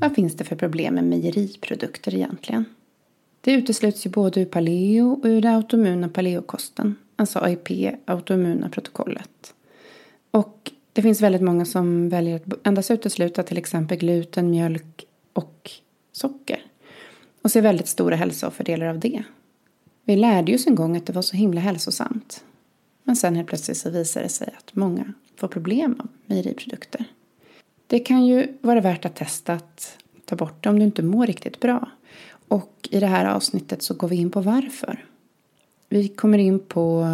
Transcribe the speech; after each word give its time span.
Vad 0.00 0.14
finns 0.14 0.36
det 0.36 0.44
för 0.44 0.56
problem 0.56 0.94
med 0.94 1.04
mejeriprodukter 1.04 2.14
egentligen? 2.14 2.64
Det 3.40 3.52
utesluts 3.52 4.06
ju 4.06 4.10
både 4.10 4.40
ur 4.40 4.44
paleo 4.44 5.12
och 5.12 5.24
ur 5.24 5.40
det 5.40 5.50
autoimmuna 5.50 6.08
paleokosten, 6.08 6.96
alltså 7.16 7.38
AIP, 7.38 7.94
autoimmuna 8.04 8.68
protokollet. 8.68 9.54
Och 10.30 10.70
det 10.92 11.02
finns 11.02 11.20
väldigt 11.20 11.42
många 11.42 11.64
som 11.64 12.08
väljer 12.08 12.36
att 12.36 12.66
endast 12.66 12.90
utesluta 12.90 13.42
till 13.42 13.58
exempel 13.58 13.98
gluten, 13.98 14.50
mjölk 14.50 15.04
och 15.32 15.70
socker. 16.12 16.62
Och 17.42 17.50
ser 17.50 17.62
väldigt 17.62 17.88
stora 17.88 18.16
hälsofördelar 18.16 18.86
av 18.86 18.98
det. 18.98 19.22
Vi 20.04 20.16
lärde 20.16 20.52
ju 20.52 20.56
oss 20.56 20.66
en 20.66 20.74
gång 20.74 20.96
att 20.96 21.06
det 21.06 21.12
var 21.12 21.22
så 21.22 21.36
himla 21.36 21.60
hälsosamt. 21.60 22.44
Men 23.04 23.16
sen 23.16 23.36
helt 23.36 23.48
plötsligt 23.48 23.76
så 23.76 23.90
visar 23.90 24.22
det 24.22 24.28
sig 24.28 24.54
att 24.58 24.74
många 24.74 25.12
får 25.36 25.48
problem 25.48 25.96
av 25.98 26.08
mejeriprodukter. 26.26 27.04
Det 27.92 27.98
kan 27.98 28.26
ju 28.26 28.46
vara 28.60 28.80
värt 28.80 29.04
att 29.04 29.16
testa 29.16 29.52
att 29.52 29.98
ta 30.24 30.36
bort 30.36 30.62
det 30.62 30.68
om 30.68 30.78
du 30.78 30.84
inte 30.84 31.02
mår 31.02 31.26
riktigt 31.26 31.60
bra. 31.60 31.90
Och 32.48 32.88
i 32.90 33.00
det 33.00 33.06
här 33.06 33.24
avsnittet 33.24 33.82
så 33.82 33.94
går 33.94 34.08
vi 34.08 34.16
in 34.16 34.30
på 34.30 34.40
varför. 34.40 35.04
Vi 35.88 36.08
kommer 36.08 36.38
in 36.38 36.58
på 36.58 37.06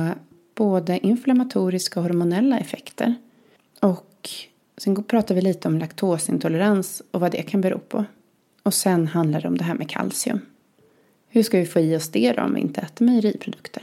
både 0.54 1.06
inflammatoriska 1.06 2.00
och 2.00 2.06
hormonella 2.06 2.58
effekter. 2.58 3.14
Och 3.80 4.30
sen 4.76 5.04
pratar 5.04 5.34
vi 5.34 5.40
lite 5.40 5.68
om 5.68 5.78
laktosintolerans 5.78 7.02
och 7.10 7.20
vad 7.20 7.32
det 7.32 7.42
kan 7.42 7.60
bero 7.60 7.78
på. 7.78 8.04
Och 8.62 8.74
sen 8.74 9.06
handlar 9.06 9.40
det 9.40 9.48
om 9.48 9.58
det 9.58 9.64
här 9.64 9.74
med 9.74 9.90
kalcium. 9.90 10.40
Hur 11.28 11.42
ska 11.42 11.58
vi 11.58 11.66
få 11.66 11.80
i 11.80 11.96
oss 11.96 12.08
det 12.08 12.32
då 12.32 12.42
om 12.42 12.54
vi 12.54 12.60
inte 12.60 12.80
äter 12.80 13.04
mejeriprodukter? 13.04 13.82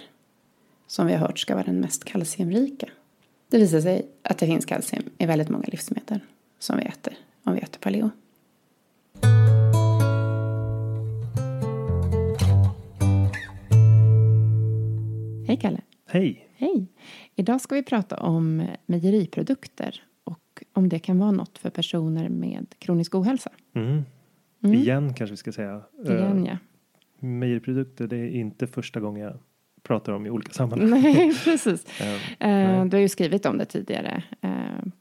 Som 0.88 1.08
vi 1.08 1.14
har 1.14 1.20
hört 1.20 1.40
ska 1.40 1.56
vara 1.56 1.66
den 1.66 1.80
mest 1.80 2.04
kalciumrika. 2.04 2.88
Det 3.50 3.58
visar 3.58 3.82
sig 3.82 4.06
att 4.22 4.38
det 4.38 4.46
finns 4.46 4.66
kalcium 4.66 5.04
i 5.18 5.26
väldigt 5.26 5.50
många 5.50 5.66
livsmedel 5.68 6.20
som 6.60 6.78
vi 6.78 6.84
äter 6.84 7.14
om 7.44 7.54
vi 7.54 7.60
äter 7.60 7.80
paleo. 7.80 8.10
Hej 15.48 15.58
Kalle! 15.62 15.82
Hej! 16.08 16.48
Hej! 16.56 16.88
Idag 17.36 17.62
ska 17.62 17.76
vi 17.76 17.84
prata 17.84 18.16
om 18.16 18.68
mejeriprodukter 18.86 20.04
och 20.24 20.64
om 20.74 20.90
det 20.90 21.00
kan 21.00 21.20
vara 21.20 21.32
något 21.32 21.58
för 21.58 21.70
personer 21.70 22.30
med 22.30 22.76
kronisk 22.80 23.16
ohälsa. 23.16 23.52
Mm. 23.74 24.04
Mm. 24.64 24.78
Igen 24.78 25.14
kanske 25.14 25.34
vi 25.34 25.38
ska 25.38 25.52
säga. 25.52 25.82
Igen, 26.06 26.46
Eh, 26.46 26.52
ja. 26.52 26.58
Mejeriprodukter, 27.28 28.08
det 28.08 28.18
är 28.18 28.30
inte 28.30 28.68
första 28.68 29.00
gången 29.00 29.24
jag 29.24 29.38
pratar 29.88 30.14
om 30.14 30.26
i 30.26 30.30
olika 30.30 30.54
sammanhang. 30.54 30.90
Nej, 31.02 31.34
precis. 31.44 31.86
Nej. 32.40 32.90
du 32.90 32.98
har 32.98 33.02
ju 33.02 33.10
skrivit 33.10 33.46
om 33.46 33.58
det 33.58 33.66
tidigare 33.66 34.24
eh, 34.42 34.50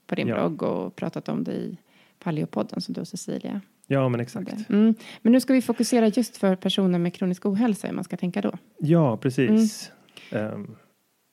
på 0.06 0.14
din 0.14 0.28
Ja. 0.28 0.34
blogg 0.34 0.62
och 0.62 0.96
pratat 0.96 1.28
om 1.28 1.44
det 1.44 1.52
i 1.52 1.76
Paleopodden 2.22 2.80
som 2.80 2.94
du 2.94 3.00
och 3.00 3.08
Cecilia 3.08 3.60
Ja, 3.86 4.08
men 4.08 4.20
exakt. 4.20 4.70
Mm. 4.70 4.94
Men 5.22 5.32
nu 5.32 5.40
ska 5.40 5.52
vi 5.52 5.62
fokusera 5.62 6.08
just 6.08 6.36
för 6.36 6.56
personer 6.56 6.98
med 6.98 7.14
kronisk 7.14 7.46
ohälsa, 7.46 7.86
hur 7.86 7.94
man 7.94 8.04
ska 8.04 8.16
tänka 8.16 8.40
då. 8.40 8.52
Ja, 8.78 9.16
precis. 9.16 9.92
Ehm, 10.30 10.76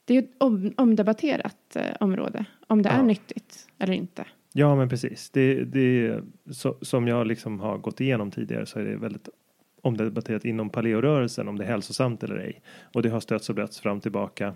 Det 0.05 0.13
är 0.13 0.21
ju 0.21 0.23
ett 0.27 0.31
om, 0.37 0.73
omdebatterat 0.77 1.77
område, 1.99 2.45
om 2.67 2.81
det 2.81 2.89
är 2.89 2.97
Ja. 2.97 3.03
nyttigt 3.03 3.67
eller 3.79 3.93
inte. 3.93 4.25
Ja, 4.53 4.75
men 4.75 4.89
precis. 4.89 5.29
Det, 5.29 5.63
det, 5.63 6.19
så, 6.51 6.77
som 6.81 7.07
jag 7.07 7.27
liksom 7.27 7.59
har 7.59 7.77
gått 7.77 8.01
igenom 8.01 8.31
tidigare 8.31 8.65
så 8.65 8.79
är 8.79 8.83
det 8.83 8.95
väldigt 8.97 9.29
omdebatterat 9.81 10.45
inom 10.45 10.69
paleorörelsen 10.69 11.47
om 11.47 11.57
det 11.57 11.63
är 11.63 11.67
hälsosamt 11.67 12.23
eller 12.23 12.37
ej. 12.37 12.61
Och 12.93 13.01
det 13.01 13.09
har 13.09 13.19
stötts 13.19 13.49
och 13.49 13.55
blötts 13.55 13.79
fram 13.79 13.97
och 13.97 14.03
tillbaka. 14.03 14.53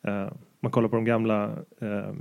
Eh, 0.00 0.32
man 0.60 0.72
kollar 0.72 0.88
på 0.88 0.96
de 0.96 1.04
gamla 1.04 1.44
eh, 1.80 2.12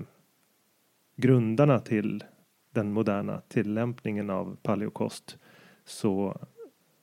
grundarna 1.16 1.80
till 1.80 2.24
den 2.72 2.92
moderna 2.92 3.42
tillämpningen 3.48 4.30
av 4.30 4.58
paleokost 4.64 5.38
så 5.86 6.42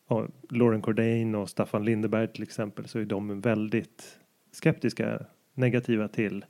ja, 0.08 0.26
Lauren 0.50 0.82
Cordain 0.82 1.34
och 1.34 1.48
Staffan 1.48 1.84
Lindeberg 1.84 2.28
till 2.28 2.42
exempel 2.42 2.88
så 2.88 2.98
är 2.98 3.04
de 3.04 3.40
väldigt 3.40 4.18
skeptiska, 4.52 5.20
negativa 5.54 6.08
till 6.08 6.44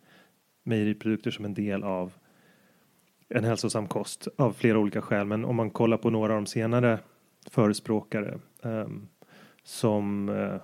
mejeriprodukter 0.62 1.30
som 1.30 1.44
en 1.44 1.54
del 1.54 1.82
av 1.82 2.12
en 3.28 3.44
hälsosam 3.44 3.88
kost 3.88 4.28
av 4.36 4.52
flera 4.52 4.78
olika 4.78 5.02
skäl. 5.02 5.26
Men 5.26 5.44
om 5.44 5.56
man 5.56 5.70
kollar 5.70 5.96
på 5.96 6.10
några 6.10 6.32
av 6.32 6.38
de 6.38 6.46
senare 6.46 6.98
förespråkare 7.50 8.38
ehm, 8.62 9.08
som 9.62 10.28
eh, 10.28 10.60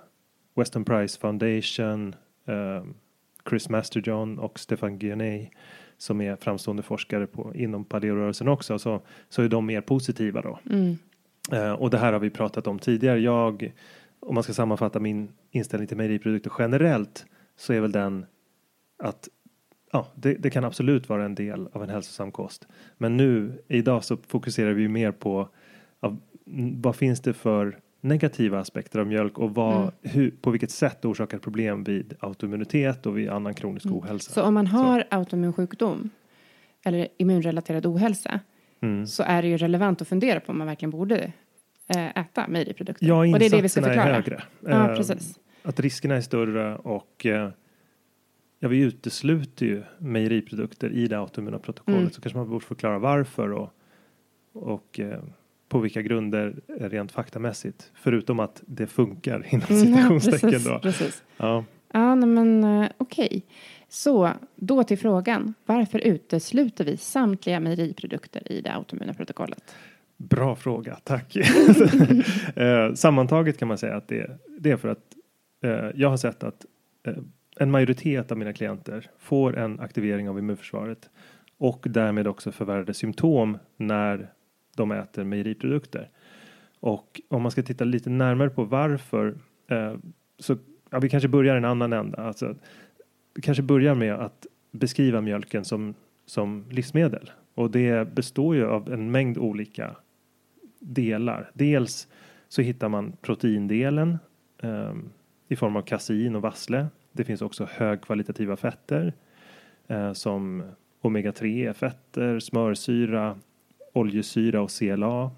Western 0.54 0.84
Price 0.84 1.20
Foundation, 1.20 2.14
ehm, 2.46 2.94
Chris 3.48 3.68
Masterjohn 3.68 4.38
och 4.38 4.58
Stefan 4.58 4.98
Guyenet 4.98 5.50
som 5.96 6.20
är 6.20 6.36
framstående 6.36 6.82
forskare 6.82 7.26
på, 7.26 7.54
inom 7.54 7.84
paleorörelsen 7.84 8.48
också 8.48 8.78
så, 8.78 9.00
så 9.28 9.42
är 9.42 9.48
de 9.48 9.66
mer 9.66 9.80
positiva 9.80 10.40
då. 10.40 10.58
Mm. 10.70 10.96
Eh, 11.52 11.72
och 11.72 11.90
det 11.90 11.98
här 11.98 12.12
har 12.12 12.20
vi 12.20 12.30
pratat 12.30 12.66
om 12.66 12.78
tidigare. 12.78 13.18
Jag, 13.18 13.72
om 14.20 14.34
man 14.34 14.42
ska 14.42 14.52
sammanfatta 14.52 15.00
min 15.00 15.32
inställning 15.50 15.88
till 15.88 15.96
mejeriprodukter 15.96 16.52
generellt 16.58 17.26
så 17.56 17.72
är 17.72 17.80
väl 17.80 17.92
den 17.92 18.26
att 18.98 19.28
ja, 19.92 20.06
det, 20.14 20.34
det 20.34 20.50
kan 20.50 20.64
absolut 20.64 21.08
vara 21.08 21.24
en 21.24 21.34
del 21.34 21.68
av 21.72 21.82
en 21.82 21.88
hälsosam 21.90 22.32
kost. 22.32 22.68
Men 22.98 23.16
nu 23.16 23.62
idag 23.68 24.04
så 24.04 24.16
fokuserar 24.16 24.72
vi 24.72 24.88
mer 24.88 25.12
på 25.12 25.48
n- 26.46 26.80
vad 26.82 26.96
finns 26.96 27.20
det 27.20 27.32
för 27.32 27.78
negativa 28.04 28.58
aspekter 28.60 28.98
av 28.98 29.06
mjölk 29.06 29.38
och 29.38 29.54
vad, 29.54 29.76
Mm. 29.80 29.90
hur, 30.02 30.30
på 30.30 30.50
vilket 30.50 30.70
sätt 30.70 31.02
det 31.02 31.08
orsakar 31.08 31.38
problem 31.38 31.84
vid 31.84 32.14
autoimmunitet 32.20 33.06
och 33.06 33.18
vid 33.18 33.28
annan 33.28 33.54
kronisk 33.54 33.86
ohälsa. 33.86 34.32
Så 34.32 34.42
om 34.42 34.54
man 34.54 34.66
har 34.66 35.04
autoimmun 35.10 35.52
sjukdom 35.52 36.10
eller 36.84 37.08
immunrelaterad 37.16 37.86
ohälsa 37.86 38.40
Mm. 38.80 39.06
så 39.06 39.22
är 39.22 39.42
det 39.42 39.48
ju 39.48 39.56
relevant 39.56 40.02
att 40.02 40.08
fundera 40.08 40.40
på 40.40 40.52
om 40.52 40.58
man 40.58 40.66
verkligen 40.66 40.90
borde 40.90 41.32
eh, 41.96 42.18
äta 42.18 42.48
mejeriprodukter. 42.48 43.06
Ja, 43.06 43.16
och 43.18 43.38
det 43.38 43.46
är 43.46 43.50
det 43.50 43.60
vi 43.62 43.68
ska 43.68 43.80
insatserna 43.80 43.86
är 43.92 44.22
förklara. 44.22 44.42
högre. 44.62 44.76
Ja, 44.78 44.90
Eh, 44.90 44.96
precis. 44.96 45.38
att 45.62 45.80
riskerna 45.80 46.14
är 46.16 46.20
större 46.20 46.76
och 46.76 47.26
eh, 47.26 47.50
ja, 48.58 48.68
vi 48.68 48.78
utesluter 48.80 49.66
ju 49.66 49.82
mejeriprodukter 49.98 50.90
i 50.90 51.06
det 51.06 51.18
autoimmuna 51.18 51.58
protokollet 51.58 52.00
Mm. 52.00 52.10
så 52.10 52.20
kanske 52.20 52.38
man 52.38 52.48
borde 52.50 52.64
förklara 52.64 52.98
varför 52.98 53.52
och, 53.52 53.70
och 54.52 55.00
eh, 55.00 55.20
på 55.68 55.78
vilka 55.78 56.02
grunder 56.02 56.54
eh, 56.80 56.88
rent 56.88 57.12
faktamässigt 57.12 57.90
förutom 57.94 58.40
att 58.40 58.62
det 58.66 58.86
funkar 58.86 59.46
inom 59.54 59.66
Mm, 59.70 59.88
ja, 59.88 59.96
citationstecken 59.96 60.50
precis, 60.50 60.64
då. 60.68 60.78
precis. 60.78 61.22
Ja, 61.36 61.64
Ja, 61.92 62.14
nej, 62.14 62.28
men 62.28 62.64
eh, 62.64 62.90
okej. 62.98 63.42
Så 63.88 64.30
då 64.56 64.84
till 64.84 64.98
frågan. 64.98 65.54
Varför 65.66 65.98
utesluter 65.98 66.84
vi 66.84 66.96
samtliga 66.96 67.60
mejeriprodukter 67.60 68.52
i 68.52 68.60
det 68.60 68.74
autoimmuna 68.74 69.14
protokollet? 69.14 69.74
bra 70.16 70.56
fråga, 70.56 70.98
tack. 71.04 71.36
eh, 72.56 72.94
sammantaget 72.94 73.58
kan 73.58 73.68
man 73.68 73.78
säga 73.78 73.96
att 73.96 74.08
det, 74.08 74.38
det 74.58 74.70
är 74.70 74.76
för 74.76 74.88
att 74.88 75.14
eh, 75.64 75.90
jag 75.94 76.10
har 76.10 76.16
sett 76.16 76.42
att 76.44 76.66
eh, 77.06 77.14
en 77.60 77.70
majoritet 77.70 78.32
av 78.32 78.38
mina 78.38 78.52
klienter 78.52 79.10
får 79.18 79.58
en 79.58 79.80
aktivering 79.80 80.28
av 80.28 80.38
immunförsvaret 80.38 81.10
och 81.58 81.86
därmed 81.90 82.26
också 82.26 82.52
förvärrade 82.52 82.94
symptom 82.94 83.58
när 83.76 84.32
de 84.74 84.92
äter 84.92 85.24
mejeriprodukter. 85.24 86.08
Och 86.80 87.20
om 87.28 87.42
man 87.42 87.50
ska 87.50 87.62
titta 87.62 87.84
lite 87.84 88.10
närmare 88.10 88.50
på 88.50 88.64
varför 88.64 89.34
eh, 89.68 89.94
så 90.38 90.56
ja, 90.90 90.98
vi 90.98 91.08
kanske 91.08 91.28
börjar 91.28 91.54
i 91.54 91.58
en 91.58 91.64
annan 91.64 91.92
ända. 91.92 92.18
Alltså, 92.18 92.54
vi 93.34 93.42
kanske 93.42 93.62
börjar 93.62 93.94
med 93.94 94.14
att 94.14 94.46
beskriva 94.70 95.20
mjölken 95.20 95.64
som, 95.64 95.94
som 96.26 96.64
livsmedel 96.70 97.30
och 97.54 97.70
det 97.70 98.14
består 98.14 98.54
ju 98.54 98.66
av 98.66 98.92
en 98.92 99.10
mängd 99.10 99.38
olika 99.38 99.96
delar. 100.78 101.50
Dels 101.54 102.08
så 102.48 102.62
hittar 102.62 102.88
man 102.88 103.12
proteindelen 103.20 104.18
eh, 104.62 104.94
i 105.48 105.56
form 105.56 105.76
av 105.76 105.82
kasein 105.82 106.36
och 106.36 106.42
vassle. 106.42 106.86
Det 107.12 107.24
finns 107.24 107.42
också 107.42 107.68
högkvalitativa 107.70 108.56
fetter 108.56 109.12
eh, 109.86 110.12
som 110.12 110.62
omega-3 111.02 111.72
fetter, 111.72 112.38
smörsyra, 112.38 113.38
oljesyra 113.94 114.62
och 114.62 114.70
CLA 114.70 115.30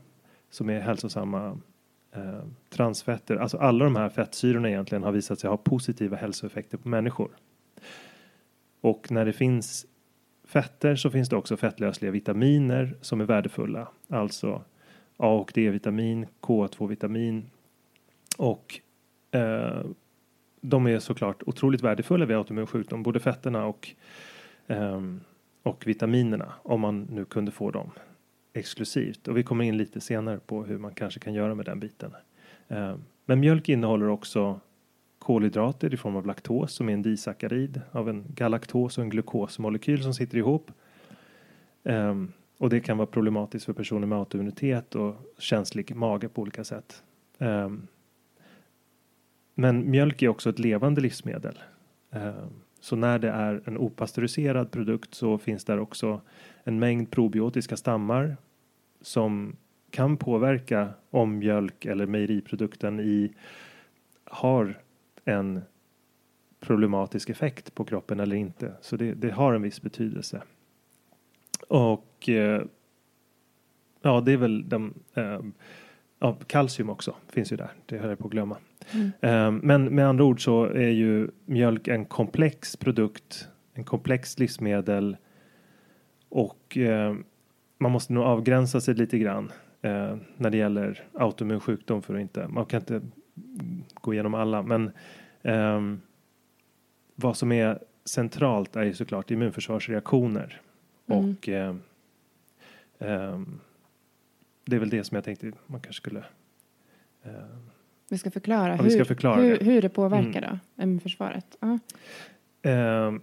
som 0.50 0.70
är 0.70 0.80
hälsosamma 0.80 1.58
eh, 2.12 2.44
transfetter. 2.68 3.36
Alltså 3.36 3.58
alla 3.58 3.84
de 3.84 3.96
här 3.96 4.08
fettsyrorna 4.08 4.68
egentligen 4.68 5.02
har 5.02 5.12
visat 5.12 5.40
sig 5.40 5.50
ha 5.50 5.56
positiva 5.56 6.16
hälsoeffekter 6.16 6.78
på 6.78 6.88
människor. 6.88 7.30
Och 8.80 9.10
när 9.10 9.24
det 9.24 9.32
finns 9.32 9.86
fetter 10.44 10.96
så 10.96 11.10
finns 11.10 11.28
det 11.28 11.36
också 11.36 11.56
fettlösliga 11.56 12.10
vitaminer 12.10 12.96
som 13.00 13.20
är 13.20 13.24
värdefulla. 13.24 13.88
Alltså 14.08 14.62
A 15.16 15.28
och 15.28 15.52
D-vitamin, 15.54 16.26
K2-vitamin 16.40 17.50
och 18.38 18.80
eh, 19.30 19.84
de 20.60 20.86
är 20.86 20.98
såklart 20.98 21.42
otroligt 21.46 21.82
värdefulla 21.82 22.26
vid 22.26 22.36
autoimmun 22.36 22.66
sjukdom, 22.66 23.02
både 23.02 23.20
fetterna 23.20 23.66
och, 23.66 23.90
eh, 24.66 25.02
och 25.62 25.86
vitaminerna 25.86 26.52
om 26.62 26.80
man 26.80 27.06
nu 27.10 27.24
kunde 27.24 27.50
få 27.50 27.70
dem 27.70 27.90
exklusivt. 28.56 29.28
Och 29.28 29.36
vi 29.36 29.42
kommer 29.42 29.64
in 29.64 29.76
lite 29.76 30.00
senare 30.00 30.38
på 30.46 30.64
hur 30.64 30.78
man 30.78 30.94
kanske 30.94 31.20
kan 31.20 31.34
göra 31.34 31.54
med 31.54 31.66
den 31.66 31.80
biten. 31.80 32.14
Ehm, 32.68 33.04
men 33.24 33.40
mjölk 33.40 33.68
innehåller 33.68 34.08
också 34.08 34.60
kolhydrater 35.18 35.94
i 35.94 35.96
form 35.96 36.16
av 36.16 36.26
laktos 36.26 36.72
som 36.72 36.88
är 36.88 36.92
en 36.92 37.02
disackarid 37.02 37.80
av 37.92 38.08
en 38.08 38.24
galaktos 38.28 38.98
och 38.98 39.04
en 39.04 39.10
glukosmolekyl 39.10 40.02
som 40.02 40.14
sitter 40.14 40.38
ihop. 40.38 40.70
Ehm, 41.84 42.32
och 42.58 42.70
det 42.70 42.80
kan 42.80 42.96
vara 42.96 43.06
problematiskt 43.06 43.66
för 43.66 43.72
personer 43.72 44.06
med 44.06 44.18
autoimmunitet 44.18 44.94
och 44.94 45.14
känslig 45.38 45.96
mage 45.96 46.28
på 46.28 46.42
olika 46.42 46.64
sätt. 46.64 47.02
Ehm, 47.38 47.86
men 49.54 49.90
mjölk 49.90 50.22
är 50.22 50.28
också 50.28 50.50
ett 50.50 50.58
levande 50.58 51.00
livsmedel. 51.00 51.58
Så 52.80 52.96
när 52.96 53.18
det 53.18 53.30
är 53.30 53.62
en 53.64 53.78
opastöriserad 53.78 54.70
produkt 54.70 55.14
så 55.14 55.38
finns 55.38 55.64
där 55.64 55.78
också 55.78 56.20
en 56.64 56.78
mängd 56.78 57.10
probiotiska 57.10 57.76
stammar 57.76 58.36
som 59.06 59.56
kan 59.90 60.16
påverka 60.16 60.88
om 61.10 61.38
mjölk 61.38 61.84
eller 61.84 62.06
mejeriprodukten 62.06 63.00
i 63.00 63.32
har 64.24 64.82
en 65.24 65.60
problematisk 66.60 67.30
effekt 67.30 67.74
på 67.74 67.84
kroppen 67.84 68.20
eller 68.20 68.36
inte. 68.36 68.72
Så 68.80 68.96
det, 68.96 69.14
det 69.14 69.30
har 69.30 69.54
en 69.54 69.62
viss 69.62 69.82
betydelse. 69.82 70.42
Och 71.68 72.28
eh, 72.28 72.62
ja, 74.02 74.20
det 74.20 74.32
är 74.32 74.36
väl 74.36 74.68
de, 74.68 74.94
eh, 75.14 75.40
ja, 76.18 76.38
kalcium 76.46 76.90
också 76.90 77.14
finns 77.28 77.52
ju 77.52 77.56
där. 77.56 77.70
Det 77.86 77.98
höll 77.98 78.08
jag 78.08 78.18
på 78.18 78.26
att 78.26 78.32
glömma. 78.32 78.56
Mm. 78.90 79.12
Eh, 79.20 79.62
men 79.62 79.94
med 79.94 80.08
andra 80.08 80.24
ord 80.24 80.44
så 80.44 80.64
är 80.64 80.90
ju 80.90 81.30
mjölk 81.44 81.88
en 81.88 82.04
komplex 82.04 82.76
produkt, 82.76 83.48
en 83.72 83.84
komplex 83.84 84.38
livsmedel 84.38 85.16
och 86.28 86.78
man 87.78 87.92
måste 87.92 88.12
nog 88.12 88.24
avgränsa 88.24 88.80
sig 88.80 88.94
lite 88.94 89.18
grann 89.18 89.52
eh, 89.82 90.16
när 90.36 90.50
det 90.50 90.56
gäller 90.56 91.04
autoimmun 91.14 91.60
sjukdom 91.60 92.02
för 92.02 92.14
att 92.14 92.20
inte, 92.20 92.48
man 92.48 92.66
kan 92.66 92.80
inte 92.80 93.00
gå 93.94 94.14
igenom 94.14 94.34
alla, 94.34 94.62
men 94.62 94.90
ehm, 95.42 96.00
vad 97.14 97.36
som 97.36 97.52
är 97.52 97.78
centralt 98.04 98.76
är 98.76 98.82
ju 98.82 98.94
såklart 98.94 99.30
immunförsvarsreaktioner 99.30 100.60
Mm. 101.08 101.30
och 101.36 101.48
ehm, 101.48 101.80
ehm, 102.98 103.60
det 104.64 104.76
är 104.76 104.80
väl 104.80 104.90
det 104.90 105.04
som 105.04 105.14
jag 105.14 105.24
tänkte 105.24 105.52
man 105.66 105.80
kanske 105.80 106.00
skulle 106.02 106.24
ehm, 107.22 107.70
Vi 108.08 108.18
ska 108.18 108.30
förklara, 108.30 108.76
Ja, 108.76 108.82
vi 108.82 108.90
ska 108.90 108.98
hur, 108.98 109.04
förklara 109.04 109.40
hur, 109.40 109.50
det. 109.50 109.56
Mm. 109.56 109.72
hur 109.72 109.82
det 109.82 109.88
påverkar 109.88 110.58
då, 110.76 110.82
immunförsvaret. 110.82 111.56
Ja. 111.60 111.78
Ehm, 112.70 113.22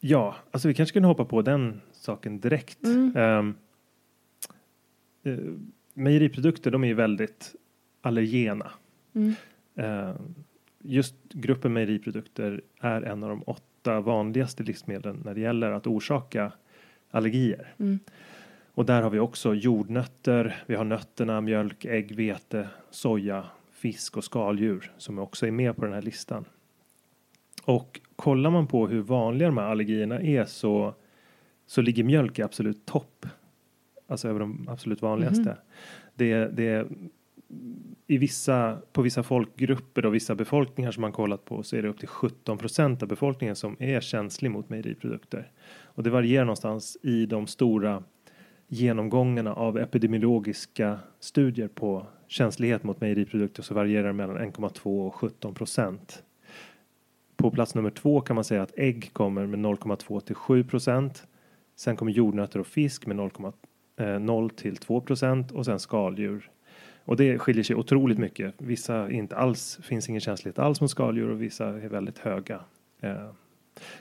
ja, 0.00 0.34
alltså 0.50 0.68
vi 0.68 0.74
kanske 0.74 0.94
kan 0.94 1.04
hoppa 1.04 1.24
på 1.24 1.42
den 1.42 1.80
saken 2.04 2.40
direkt. 2.40 2.84
Mm. 2.84 3.16
Um, 3.16 3.54
uh, 5.26 5.54
mejeriprodukter 5.94 6.70
de 6.70 6.84
är 6.84 6.88
ju 6.88 6.94
väldigt 6.94 7.54
allergena. 8.00 8.70
Mm. 9.14 9.34
Uh, 9.78 10.16
just 10.78 11.14
gruppen 11.32 11.72
mejeriprodukter 11.72 12.62
är 12.80 13.02
en 13.02 13.22
av 13.22 13.28
de 13.28 13.42
åtta 13.46 14.00
vanligaste 14.00 14.62
livsmedlen 14.62 15.22
när 15.24 15.34
det 15.34 15.40
gäller 15.40 15.70
att 15.70 15.86
orsaka 15.86 16.52
allergier. 17.10 17.74
Mm. 17.78 17.98
Och 18.74 18.86
där 18.86 19.02
har 19.02 19.10
vi 19.10 19.18
också 19.18 19.54
jordnötter, 19.54 20.62
vi 20.66 20.74
har 20.74 20.84
nötterna, 20.84 21.40
mjölk, 21.40 21.84
ägg, 21.84 22.14
vete, 22.14 22.68
soja, 22.90 23.44
fisk 23.72 24.16
och 24.16 24.24
skaldjur 24.24 24.92
som 24.98 25.18
också 25.18 25.46
är 25.46 25.50
med 25.50 25.76
på 25.76 25.84
den 25.84 25.94
här 25.94 26.02
listan. 26.02 26.44
Och 27.64 28.00
kollar 28.16 28.50
man 28.50 28.66
på 28.66 28.88
hur 28.88 29.00
vanliga 29.00 29.48
de 29.48 29.58
här 29.58 29.64
allergierna 29.64 30.20
är 30.20 30.44
så, 30.44 30.94
så 31.66 31.82
ligger 31.82 32.04
mjölk 32.04 32.38
i 32.38 32.42
absolut 32.42 32.86
topp. 32.86 33.26
Alltså 34.06 34.28
över 34.28 34.40
de 34.40 34.68
absolut 34.68 35.02
vanligaste. 35.02 35.42
Mhm. 35.42 35.56
Det, 36.14 36.48
det 36.48 36.88
i 38.06 38.18
vissa, 38.18 38.78
på 38.92 39.02
vissa 39.02 39.22
folkgrupper 39.22 40.06
och 40.06 40.14
vissa 40.14 40.34
befolkningar 40.34 40.90
som 40.90 41.00
man 41.00 41.12
kollat 41.12 41.44
på 41.44 41.62
så 41.62 41.76
är 41.76 41.82
det 41.82 41.88
upp 41.88 41.98
till 41.98 42.08
17 42.08 42.58
procent 42.58 43.02
av 43.02 43.08
befolkningen 43.08 43.56
som 43.56 43.76
är 43.78 44.00
känslig 44.00 44.50
mot 44.50 44.68
mejeriprodukter. 44.68 45.50
Och 45.66 46.02
det 46.02 46.10
varierar 46.10 46.44
någonstans 46.44 46.96
i 47.02 47.26
de 47.26 47.46
stora 47.46 48.02
genomgångarna 48.68 49.54
av 49.54 49.78
epidemiologiska 49.78 50.98
studier 51.20 51.68
på 51.68 52.06
känslighet 52.26 52.84
mot 52.84 53.00
mejeriprodukter 53.00 53.62
så 53.62 53.74
varierar 53.74 54.06
det 54.06 54.12
mellan 54.12 54.38
1,2 54.38 55.06
och 55.06 55.14
17 55.14 55.54
procent. 55.54 56.22
På 57.36 57.50
plats 57.50 57.74
nummer 57.74 57.90
två 57.90 58.20
kan 58.20 58.34
man 58.34 58.44
säga 58.44 58.62
att 58.62 58.78
ägg 58.78 59.10
kommer 59.12 59.46
med 59.46 59.60
0,2 59.60 60.20
till 60.20 60.34
7 60.34 60.64
procent. 60.64 61.26
Sen 61.76 61.96
kommer 61.96 62.12
jordnötter 62.12 62.60
och 62.60 62.66
fisk 62.66 63.06
med 63.06 63.16
0,0 63.16 64.48
till 64.48 64.76
2 64.76 65.00
procent 65.00 65.52
och 65.52 65.64
sen 65.64 65.78
skaldjur. 65.78 66.50
Och 67.04 67.16
det 67.16 67.38
skiljer 67.38 67.64
sig 67.64 67.76
otroligt 67.76 68.18
mycket. 68.18 68.54
Vissa 68.58 69.10
inte 69.10 69.36
alls 69.36 69.78
finns 69.82 70.08
ingen 70.08 70.20
känslighet 70.20 70.58
alls 70.58 70.80
mot 70.80 70.90
skaldjur 70.90 71.30
och 71.30 71.42
vissa 71.42 71.66
är 71.66 71.88
väldigt 71.88 72.18
höga. 72.18 72.60
Eh, 73.00 73.30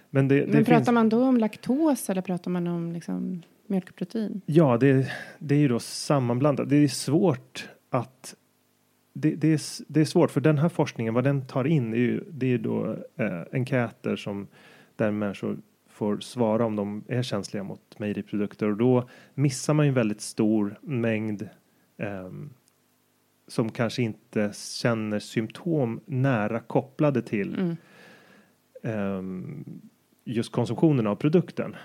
Men 0.09 0.27
det, 0.27 0.39
det 0.39 0.47
Men 0.47 0.65
pratar 0.65 0.75
finns, 0.75 0.91
man 0.91 1.09
då 1.09 1.23
om 1.23 1.37
laktos 1.37 2.09
eller 2.09 2.21
pratar 2.21 2.51
man 2.51 2.67
om 2.67 2.91
liksom 2.91 3.43
mjölkprotein? 3.67 4.41
Ja, 4.45 4.77
det, 4.77 5.11
det 5.39 5.55
är 5.55 5.59
ju 5.59 5.67
då 5.67 5.79
sammanblandat. 5.79 6.69
Det 6.69 6.75
är 6.75 6.87
svårt 6.87 7.69
att 7.89 8.35
det, 9.13 9.35
det, 9.35 9.53
är, 9.53 9.61
det 9.87 10.01
är 10.01 10.05
svårt 10.05 10.31
för 10.31 10.41
den 10.41 10.57
här 10.57 10.69
forskningen, 10.69 11.13
vad 11.13 11.23
den 11.23 11.47
tar 11.47 11.67
in 11.67 11.93
är 11.93 11.97
ju, 11.97 12.23
det 12.31 12.45
är 12.45 12.49
ju 12.49 12.57
då 12.57 12.97
eh, 13.15 13.41
enkäter 13.51 14.15
som 14.15 14.47
där 14.95 15.11
människor 15.11 15.57
får 15.93 16.19
svara 16.19 16.65
om 16.65 16.75
de 16.75 17.03
är 17.07 17.21
känsliga 17.23 17.63
mot 17.63 17.99
mejeriprodukter 17.99 18.69
och 18.69 18.77
då 18.77 19.09
missar 19.33 19.73
man 19.73 19.85
ju 19.85 19.87
en 19.87 19.95
väldigt 19.95 20.21
stor 20.21 20.79
mängd 20.81 21.49
ehm, 21.97 22.49
som 23.47 23.71
kanske 23.71 24.01
inte 24.01 24.51
känner 24.53 25.19
symptom 25.19 25.99
nära 26.05 26.59
kopplade 26.59 27.21
till 27.21 27.55
Mm. 27.59 27.75
ehm, 28.83 29.63
just 30.23 30.51
konsumtionen 30.51 31.07
av 31.07 31.15
produkten. 31.15 31.75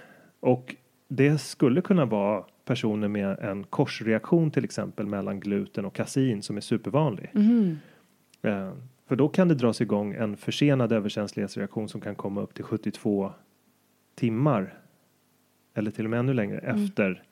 Och 0.40 0.76
det 1.08 1.38
skulle 1.38 1.80
kunna 1.80 2.04
vara 2.04 2.44
personer 2.64 3.08
med 3.08 3.38
en 3.38 3.64
korsreaktion 3.64 4.50
till 4.50 4.64
exempel 4.64 5.06
mellan 5.06 5.40
gluten 5.40 5.84
och 5.84 5.94
kasein 5.94 6.42
som 6.42 6.56
är 6.56 6.60
supervanlig. 6.60 7.30
Mhm. 7.34 7.78
Eh, 8.42 8.72
för 9.06 9.16
då 9.16 9.28
kan 9.28 9.48
det 9.48 9.54
dras 9.54 9.80
igång 9.80 10.14
en 10.14 10.36
försenad 10.36 10.92
överkänslighetsreaktion 10.92 11.88
som 11.88 12.00
kan 12.00 12.14
komma 12.14 12.40
upp 12.40 12.54
till 12.54 12.64
72 12.64 13.32
timmar 14.18 14.74
eller 15.74 15.90
till 15.90 16.04
och 16.04 16.10
med 16.10 16.18
ännu 16.18 16.34
längre 16.34 16.58
efter 16.58 17.22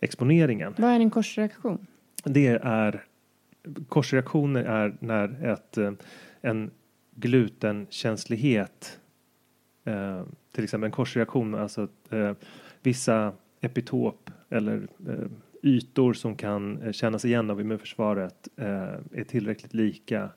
exponeringen. 0.00 0.74
Vad 0.78 0.90
är 0.90 1.00
en 1.00 1.10
korsreaktion? 1.10 1.86
Det 2.24 2.58
är 2.62 3.04
korsreaktioner 3.88 4.64
är 4.64 4.96
när 5.00 5.44
ett, 5.44 5.78
eh, 5.78 5.92
en 6.40 6.70
glutenkänslighet 7.14 9.00
eh, 9.84 10.22
till 10.52 10.64
exempel 10.64 10.86
en 10.86 10.92
korsreaktion, 10.92 11.54
alltså 11.54 11.88
eh, 12.10 12.32
vissa 12.82 13.32
epitop 13.60 14.30
eller 14.50 14.88
eh, 15.08 15.26
ytor 15.62 16.12
som 16.12 16.36
kan 16.36 16.92
kännas 16.92 17.24
igen 17.24 17.50
av 17.50 17.60
immunförsvaret 17.60 18.48
eh, 18.56 18.66
är 19.12 19.24
tillräckligt 19.24 19.74
lika 19.74 20.30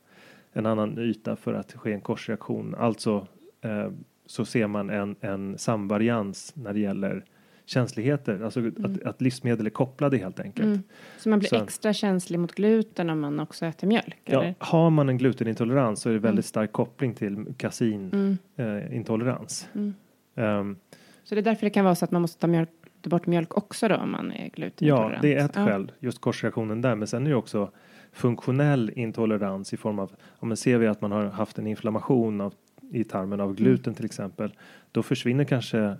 en 0.54 0.66
annan 0.66 0.98
yta 1.00 1.36
för 1.36 1.54
att 1.54 1.74
ske 1.74 1.94
en 1.94 2.02
korsreaktion. 2.02 2.76
Alltså 2.76 3.28
eh, 3.62 3.90
så 4.26 4.46
ser 4.46 4.68
man 4.68 4.90
en, 4.90 5.16
en 5.22 5.58
samvarians 5.58 6.54
när 6.56 6.74
det 6.74 6.80
gäller 6.80 7.26
känsligheter, 7.68 8.42
alltså 8.44 8.60
att, 8.84 9.04
att 9.04 9.22
livsmedel 9.22 9.66
är 9.66 9.70
kopplade 9.70 10.18
helt 10.18 10.40
enkelt. 10.40 10.66
Mm. 10.66 10.84
Så 11.18 11.30
man 11.30 11.40
blir 11.40 11.50
Så- 11.50 11.64
extra 11.64 11.94
känslig 11.94 12.40
mot 12.40 12.56
gluten 12.56 13.10
om 13.10 13.20
man 13.20 13.40
också 13.40 13.66
äter 13.66 13.88
mjölk? 13.88 14.18
Ja, 14.26 14.42
Eller? 14.42 14.56
har 14.60 14.90
man 14.90 15.10
en 15.10 15.18
glutenintolerans 15.18 16.02
så 16.02 16.10
är 16.10 16.14
det 16.14 16.20
väldigt 16.20 16.46
Mm. 16.46 16.50
stark 16.50 16.72
koppling 16.72 17.14
till 17.14 17.46
kaseinintolerans. 17.58 19.68
Mm. 19.76 19.94
Eh. 20.36 20.44
Mm. 20.44 20.60
Ehm, 20.60 20.76
Så 21.24 21.36
det 21.36 21.42
är 21.42 21.44
därför 21.44 21.66
det 21.66 21.70
kan 21.70 21.86
vara 21.86 21.96
så 21.96 22.06
att 22.06 22.12
man 22.12 22.22
måste 22.22 22.40
ta, 22.42 22.48
mjölk, 22.48 22.70
ta 23.02 23.10
bort 23.10 23.26
mjölk 23.28 23.58
också 23.58 23.88
då 23.88 23.96
om 23.96 24.12
man 24.12 24.32
är 24.32 24.44
ja, 24.44 24.50
glutenintolerant? 24.54 25.22
det 25.22 25.36
är 25.36 25.46
ett 25.46 25.52
Ja. 25.56 25.66
skäl, 25.66 25.92
just 26.00 26.22
korsreaktionen 26.22 26.82
där. 26.82 26.96
Men 26.96 27.08
sen 27.08 27.26
är 27.26 27.30
det 27.30 27.36
också 27.36 27.72
funktionell 28.12 28.92
intolerans 28.96 29.74
i 29.74 29.78
form 29.78 30.00
av, 30.00 30.12
om 30.40 30.48
man 30.48 30.58
ser 30.58 30.78
vi 30.78 30.88
att 30.88 31.02
man 31.02 31.12
har 31.12 31.26
haft 31.26 31.58
en 31.58 31.68
inflammation 31.68 32.42
av, 32.42 32.54
i 32.92 33.04
tarmen 33.04 33.40
av 33.40 33.56
gluten 33.56 33.94
till 33.94 34.06
exempel, 34.06 34.54
då 34.92 35.04
försvinner 35.04 35.44
kanske 35.44 35.96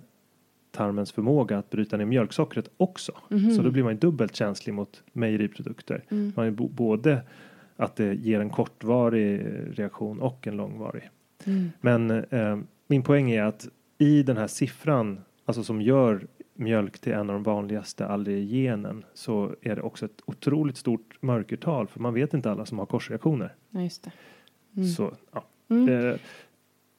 tarmens 0.70 1.12
förmåga 1.12 1.58
att 1.58 1.70
bryta 1.70 1.96
ner 1.96 2.04
mjölksockret 2.04 2.68
också. 2.76 3.12
Mhm. 3.28 3.50
Så 3.50 3.62
då 3.62 3.70
blir 3.70 3.82
man 3.82 3.92
ju 3.92 3.98
dubbelt 3.98 4.36
känslig 4.36 4.72
mot 4.72 5.02
mejeriprodukter. 5.12 6.04
Mm. 6.08 6.32
Man 6.36 6.46
är 6.46 6.50
både 6.50 7.22
att 7.76 7.96
det 7.96 8.14
ger 8.14 8.40
en 8.40 8.50
kortvarig 8.50 9.46
reaktion 9.70 10.20
och 10.20 10.46
en 10.46 10.56
långvarig. 10.56 11.10
Mm. 11.44 11.70
Men 11.80 12.10
eh, 12.10 12.58
min 12.86 13.02
poäng 13.02 13.30
är 13.30 13.42
att 13.42 13.68
i 13.98 14.22
den 14.22 14.36
här 14.36 14.46
siffran, 14.46 15.20
alltså 15.44 15.64
som 15.64 15.82
gör 15.82 16.26
mjölk 16.54 16.98
till 16.98 17.12
en 17.12 17.30
av 17.30 17.34
de 17.34 17.42
vanligaste 17.42 18.06
allergenen, 18.06 19.04
så 19.14 19.54
är 19.62 19.76
det 19.76 19.82
också 19.82 20.04
ett 20.04 20.22
otroligt 20.26 20.76
stort 20.76 21.18
mörkertal, 21.20 21.88
för 21.88 22.00
man 22.00 22.14
vet 22.14 22.34
inte 22.34 22.50
alla 22.50 22.66
som 22.66 22.78
har 22.78 22.86
korsreaktioner. 22.86 23.54
Ja, 23.70 23.82
just 23.82 24.02
det. 24.02 24.12
Mm. 24.76 24.88
Så, 24.88 25.12
ja. 25.32 25.44
Mm. 25.68 26.18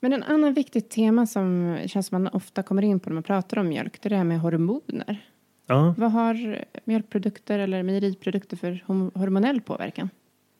Eh, 0.08 0.10
Men 0.10 0.24
en 0.24 0.34
annan 0.36 0.54
viktigt 0.54 0.90
tema 0.90 1.26
som 1.28 1.78
känns 1.86 2.08
som 2.08 2.24
man 2.24 2.34
ofta 2.34 2.64
kommer 2.64 2.82
in 2.82 3.00
på 3.00 3.10
när 3.10 3.14
man 3.14 3.24
pratar 3.24 3.60
om 3.60 3.68
mjölk, 3.68 4.02
det 4.02 4.08
är 4.08 4.10
det 4.10 4.16
här 4.16 4.24
med 4.24 4.40
hormoner. 4.40 5.26
ja. 5.68 5.96
Vad 5.98 6.12
har 6.12 6.66
mjölkprodukter 6.84 7.60
eller 7.60 7.84
mejeriprodukter 7.84 8.58
för 8.58 8.84
hormonell 9.20 9.62
påverkan? 9.62 10.10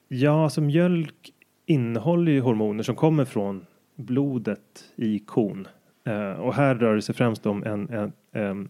ja, 0.08 0.44
alltså 0.44 0.62
mjölk 0.62 1.34
innehåller 1.66 2.32
ju 2.32 2.42
hormoner 2.42 2.84
som 2.84 2.96
kommer 2.96 3.26
från 3.26 3.66
blodet 3.96 4.86
i 4.96 5.20
kon. 5.20 5.68
Eh, 6.06 6.32
och 6.32 6.54
här 6.54 6.76
rör 6.76 6.96
det 6.96 7.02
sig 7.02 7.16
främst 7.16 7.46
om 7.46 7.64
en, 7.64 7.90
en, 7.90 8.12
em, 8.34 8.70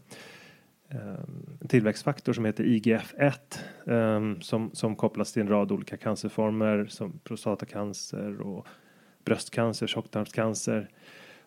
en 1.62 1.67
tillväxtfaktor 1.67 2.34
som 2.34 2.46
heter 2.46 2.63
IGF-1 2.63 3.31
em, 3.88 4.41
som, 4.41 4.69
som 4.74 4.96
kopplas 4.96 5.34
till 5.34 5.41
en 5.41 5.48
rad 5.48 5.72
olika 5.72 5.98
cancerformer 5.98 6.86
som 6.86 7.19
prostatacancer 7.24 8.41
och 8.41 8.67
bröstcancer, 9.27 9.88
tjocktarmscancer. 9.88 10.89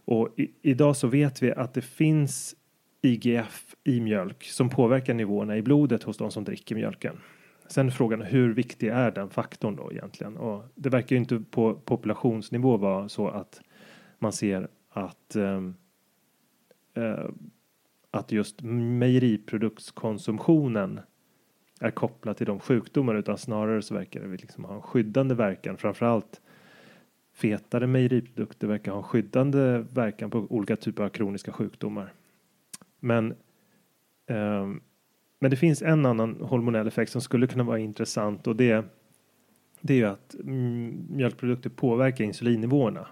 Och 0.04 0.28
i, 0.36 0.50
idag 0.62 0.96
så 0.96 1.06
vet 1.06 1.42
vi 1.42 1.52
att 1.52 1.74
det 1.74 1.82
finns 1.82 2.56
IGF 3.02 3.74
i 3.84 4.00
mjölk 4.00 4.44
som 4.44 4.70
påverkar 4.70 5.14
nivåerna 5.14 5.56
i 5.56 5.62
blodet 5.62 6.02
hos 6.02 6.16
de 6.16 6.30
som 6.30 6.44
dricker 6.44 6.74
mjölken. 6.74 7.16
Sen 7.68 7.86
är 7.86 7.90
frågan 7.90 8.22
hur 8.22 8.54
viktig 8.54 8.88
är 8.88 9.10
den 9.10 9.30
faktorn 9.30 9.76
då 9.76 9.92
egentligen? 9.92 10.36
Och 10.36 10.64
det 10.74 10.88
verkar 10.88 11.16
ju 11.16 11.20
inte 11.20 11.42
på 11.50 11.74
populationsnivå 11.74 12.76
vara 12.76 13.08
så 13.08 13.28
att 13.28 13.60
man 14.18 14.32
ser 14.32 14.68
att 14.90 15.36
ehm, 15.36 15.74
eh, 16.94 17.28
att 18.10 18.32
just 18.32 18.62
mejeriproduktskonsumtionen 18.62 21.00
är 21.80 21.90
kopplad 21.90 22.36
till 22.36 22.46
de 22.46 22.60
sjukdomar 22.60 23.14
utan 23.14 23.38
snarare 23.38 23.82
så 23.82 23.94
verkar 23.94 24.20
det 24.20 24.28
liksom 24.28 24.64
ha 24.64 24.74
en 24.74 24.82
skyddande 24.82 25.34
verkan 25.34 25.76
framförallt 25.76 26.40
fetare 27.40 27.86
mejeriprodukter 27.86 28.66
verkar 28.66 28.92
ha 28.92 28.98
en 28.98 29.04
skyddande 29.04 29.78
verkan 29.78 30.30
på 30.30 30.46
olika 30.50 30.76
typer 30.76 31.04
av 31.04 31.08
kroniska 31.08 31.52
sjukdomar. 31.52 32.12
Men 33.00 33.34
eh, 34.26 34.66
men 35.40 35.50
det 35.50 35.56
finns 35.56 35.82
en 35.82 36.06
annan 36.06 36.40
hormonell 36.40 36.86
effekt 36.86 37.12
som 37.12 37.20
skulle 37.20 37.46
kunna 37.46 37.64
vara 37.64 37.78
intressant 37.78 38.46
och 38.46 38.56
det, 38.56 38.84
det 39.80 39.94
är 39.94 39.98
ju 39.98 40.04
att 40.04 40.34
mm, 40.34 41.06
mjölkprodukter 41.10 41.70
påverkar 41.70 42.24
insulinnivåerna. 42.24 43.06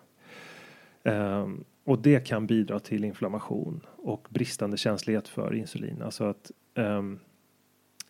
Eh, 1.02 1.48
och 1.84 2.02
det 2.02 2.26
kan 2.26 2.46
bidra 2.46 2.80
till 2.80 3.04
inflammation 3.04 3.80
och 3.96 4.28
bristande 4.30 4.76
känslighet 4.76 5.28
för 5.28 5.54
insulin. 5.54 6.02
Alltså 6.02 6.24
att 6.24 6.50
eh, 6.74 7.02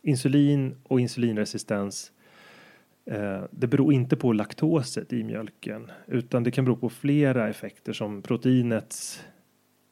insulin 0.02 0.76
och 0.82 1.00
insulinresistens 1.00 2.12
eh, 2.12 2.17
det 3.50 3.66
beror 3.66 3.92
inte 3.92 4.16
på 4.16 4.32
laktoset 4.32 5.12
i 5.12 5.24
mjölken 5.24 5.90
utan 6.06 6.42
det 6.42 6.50
kan 6.50 6.64
bero 6.64 6.76
på 6.76 6.88
flera 6.88 7.48
effekter 7.48 7.92
som 7.92 8.22
proteinets 8.22 9.24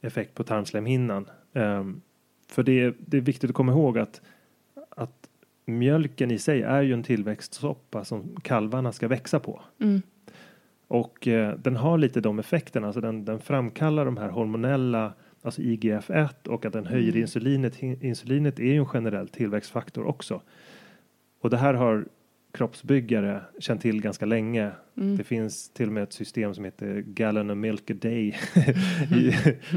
effekt 0.00 0.34
på 0.34 0.44
tarmslemhinnan. 0.44 1.30
Ehm, 1.52 2.00
för 2.48 2.62
det 2.62 2.80
är, 2.80 2.94
det 2.98 3.16
är 3.16 3.20
viktigt 3.20 3.50
att 3.50 3.56
komma 3.56 3.72
ihåg 3.72 3.98
att, 3.98 4.20
att 4.90 5.28
mjölken 5.64 6.30
i 6.30 6.38
sig 6.38 6.62
är 6.62 6.82
ju 6.82 6.92
en 6.92 7.02
tillväxtsoppa 7.02 8.04
som 8.04 8.36
kalvarna 8.42 8.92
ska 8.92 9.08
växa 9.08 9.40
på. 9.40 9.62
Mm. 9.80 10.02
Och 10.88 11.28
eh, 11.28 11.58
den 11.58 11.76
har 11.76 11.98
lite 11.98 12.20
de 12.20 12.38
effekterna, 12.38 12.86
alltså 12.86 13.00
den, 13.00 13.24
den 13.24 13.40
framkallar 13.40 14.04
de 14.04 14.16
här 14.16 14.28
hormonella, 14.28 15.12
alltså 15.42 15.62
IGF-1 15.62 16.48
och 16.48 16.64
att 16.64 16.72
den 16.72 16.86
höjer 16.86 17.08
Mm. 17.08 17.20
insulinet. 17.20 17.82
Insulinet 17.82 18.58
är 18.58 18.64
ju 18.64 18.76
en 18.76 18.86
generell 18.86 19.28
tillväxtfaktor 19.28 20.04
också. 20.06 20.42
Och 21.40 21.50
det 21.50 21.56
här 21.56 21.74
har 21.74 22.06
kroppsbyggare 22.56 23.42
känt 23.58 23.80
till 23.80 24.02
ganska 24.02 24.26
länge. 24.26 24.70
Mm. 24.96 25.16
Det 25.16 25.24
finns 25.24 25.70
till 25.70 25.86
och 25.86 25.92
med 25.92 26.02
ett 26.02 26.12
system 26.12 26.54
som 26.54 26.64
heter 26.64 27.00
Gallon 27.06 27.50
of 27.50 27.56
Milk 27.56 27.90
a 27.90 27.94
Day 27.94 28.28
i, 29.16 29.34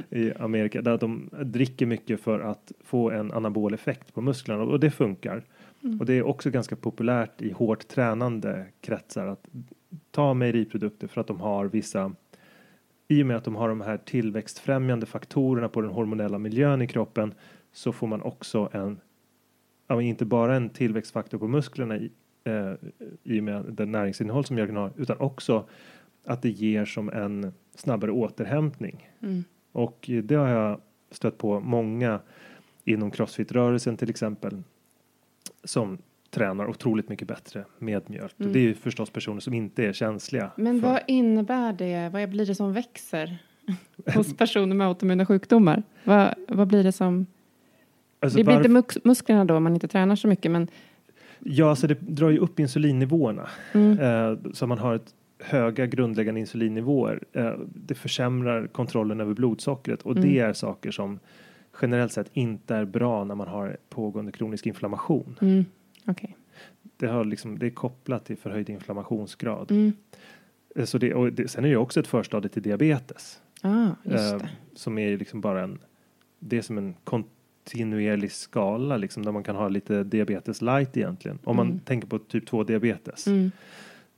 i 0.09 0.33
Amerika 0.33 0.81
där 0.81 0.97
de 0.97 1.29
dricker 1.43 1.85
mycket 1.85 2.21
för 2.21 2.39
att 2.39 2.71
få 2.83 3.11
en 3.11 3.31
anabol 3.31 3.73
effekt 3.73 4.13
på 4.13 4.21
musklerna 4.21 4.63
och 4.63 4.79
det 4.79 4.91
funkar. 4.91 5.43
Mm. 5.83 5.99
Och 5.99 6.05
det 6.05 6.13
är 6.13 6.23
också 6.23 6.49
ganska 6.49 6.75
populärt 6.75 7.41
i 7.41 7.51
hårt 7.51 7.87
tränande 7.87 8.65
kretsar 8.81 9.27
att 9.27 9.47
ta 10.11 10.33
mejeriprodukter 10.33 11.07
för 11.07 11.21
att 11.21 11.27
de 11.27 11.39
har 11.39 11.65
vissa 11.65 12.11
i 13.07 13.23
och 13.23 13.27
med 13.27 13.37
att 13.37 13.43
de 13.43 13.55
har 13.55 13.69
de 13.69 13.81
här 13.81 13.97
tillväxtfrämjande 13.97 15.05
faktorerna 15.05 15.69
på 15.69 15.81
den 15.81 15.91
hormonella 15.91 16.37
miljön 16.37 16.81
i 16.81 16.87
kroppen 16.87 17.33
så 17.71 17.91
får 17.91 18.07
man 18.07 18.21
också 18.21 18.69
en 18.73 18.99
ja, 19.87 20.01
inte 20.01 20.25
bara 20.25 20.55
en 20.55 20.69
tillväxtfaktor 20.69 21.37
på 21.37 21.47
musklerna 21.47 21.99
eh, 22.49 22.73
i 23.23 23.39
och 23.39 23.43
med 23.43 23.65
den 23.69 23.91
näringsinnehåll 23.91 24.45
som 24.45 24.55
mjölken 24.55 24.75
har 24.75 24.91
utan 24.97 25.17
också 25.19 25.65
att 26.25 26.41
det 26.41 26.49
ger 26.49 26.85
som 26.85 27.09
en 27.09 27.53
snabbare 27.75 28.11
återhämtning. 28.11 29.09
Mm. 29.21 29.43
Och 29.71 30.09
det 30.23 30.35
har 30.35 30.47
jag 30.47 30.81
stött 31.11 31.37
på 31.37 31.59
många 31.59 32.19
inom 32.83 33.11
crossfit-rörelsen 33.11 33.97
till 33.97 34.09
exempel 34.09 34.63
som 35.63 35.97
tränar 36.29 36.67
otroligt 36.69 37.09
mycket 37.09 37.27
bättre 37.27 37.65
med 37.77 38.09
mjölk. 38.09 38.35
Mm. 38.39 38.53
Det 38.53 38.59
är 38.59 38.63
ju 38.63 38.73
förstås 38.73 39.09
personer 39.09 39.39
som 39.39 39.53
inte 39.53 39.85
är 39.85 39.93
känsliga. 39.93 40.51
Men 40.55 40.81
för- 40.81 40.87
vad 40.87 41.01
innebär 41.07 41.73
det? 41.73 42.09
Vad 42.13 42.29
blir 42.29 42.45
det 42.45 42.55
som 42.55 42.73
växer 42.73 43.37
hos 44.15 44.37
personer 44.37 44.75
med 44.75 44.87
autoimmuna 44.87 45.25
sjukdomar? 45.25 45.83
Vad, 46.03 46.33
vad 46.47 46.67
blir 46.67 46.83
det 46.83 46.91
som... 46.91 47.25
Alltså 48.19 48.37
det 48.37 48.43
blir 48.43 48.55
varför- 48.55 48.69
inte 48.69 48.97
mus- 48.97 49.01
musklerna 49.03 49.45
då 49.45 49.55
om 49.55 49.63
man 49.63 49.73
inte 49.73 49.87
tränar 49.87 50.15
så 50.15 50.27
mycket, 50.27 50.51
men... 50.51 50.67
Ja, 51.39 51.75
så 51.75 51.87
det 51.87 52.01
drar 52.01 52.29
ju 52.29 52.37
upp 52.37 52.59
insulinnivåerna. 52.59 53.49
Mm. 53.73 53.99
Eh, 53.99 54.51
så 54.53 54.67
man 54.67 54.77
har 54.77 54.95
ett 54.95 55.13
höga 55.39 55.85
grundläggande 55.85 56.39
insulinnivåer. 56.39 57.23
Eh, 57.33 57.53
det 57.75 57.95
försämrar 57.95 58.67
kontrollen 58.67 59.21
över 59.21 59.33
blodsockret 59.33 60.01
och 60.01 60.15
det 60.15 60.27
Mm. 60.39 60.49
är 60.49 60.53
saker 60.53 60.91
som 60.91 61.19
generellt 61.81 62.11
sett 62.11 62.29
inte 62.33 62.75
är 62.75 62.85
bra 62.85 63.23
när 63.23 63.35
man 63.35 63.47
har 63.47 63.77
pågående 63.89 64.31
kronisk 64.31 64.65
inflammation. 64.65 65.37
Mm. 65.41 65.65
Okej. 66.05 66.35
Det, 66.97 67.07
har 67.07 67.25
liksom, 67.25 67.59
det 67.59 67.65
är 67.65 67.69
kopplat 67.69 68.25
till 68.25 68.37
förhöjd 68.37 68.69
inflammationsgrad. 68.69 69.71
Mm. 69.71 69.93
Eh, 70.75 70.85
Så 70.85 70.97
det, 70.97 71.13
och 71.13 71.33
det, 71.33 71.47
sen 71.47 71.65
är 71.65 71.69
det 71.69 71.77
också 71.77 71.99
ett 71.99 72.07
förstadie 72.07 72.49
till 72.49 72.61
diabetes. 72.61 73.41
Ah, 73.61 73.87
det. 74.03 74.49
som 74.73 74.97
är 74.97 75.17
liksom 75.17 75.41
bara 75.41 75.61
en, 75.63 75.79
det 76.39 76.57
är 76.57 76.61
som 76.61 76.77
en 76.77 76.93
kontinuerlig 77.63 78.31
skala 78.31 78.97
liksom 78.97 79.23
där 79.25 79.31
man 79.31 79.43
kan 79.43 79.55
ha 79.55 79.67
lite 79.69 80.03
diabetes 80.03 80.61
light 80.61 80.97
egentligen. 80.97 81.39
Om 81.43 81.55
man 81.55 81.67
Mm. 81.67 81.79
tänker 81.79 82.07
på 82.07 82.19
typ 82.19 82.47
2 82.47 82.63
diabetes. 82.63 83.27
Mm. 83.27 83.51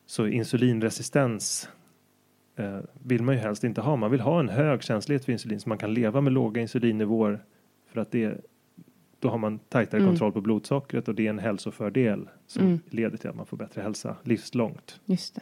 Så 0.05 0.27
insulinresistens 0.27 1.69
eh, 2.55 2.79
vill 3.03 3.23
man 3.23 3.35
ju 3.35 3.41
helst 3.41 3.63
inte 3.63 3.81
ha. 3.81 3.95
Man 3.95 4.11
vill 4.11 4.19
ha 4.21 4.39
en 4.39 4.49
hög 4.49 4.83
känslighet 4.83 5.25
för 5.25 5.31
insulin 5.31 5.59
så 5.59 5.69
man 5.69 5.77
kan 5.77 5.93
leva 5.93 6.21
med 6.21 6.33
låga 6.33 6.61
insulinnivåer 6.61 7.39
för 7.87 8.01
att 8.01 8.11
det 8.11 8.37
då 9.19 9.29
har 9.29 9.37
man 9.37 9.59
tajtare 9.59 10.01
Mm. 10.01 10.11
kontroll 10.11 10.31
på 10.31 10.41
blodsockret 10.41 11.07
och 11.07 11.15
det 11.15 11.25
är 11.25 11.29
en 11.29 11.39
hälsofördel 11.39 12.29
som 12.47 12.65
Mm. 12.65 12.79
leder 12.89 13.17
till 13.17 13.29
att 13.29 13.35
man 13.35 13.45
får 13.45 13.57
bättre 13.57 13.81
hälsa 13.81 14.15
livslångt. 14.23 14.99
Just 15.05 15.35
det. 15.35 15.41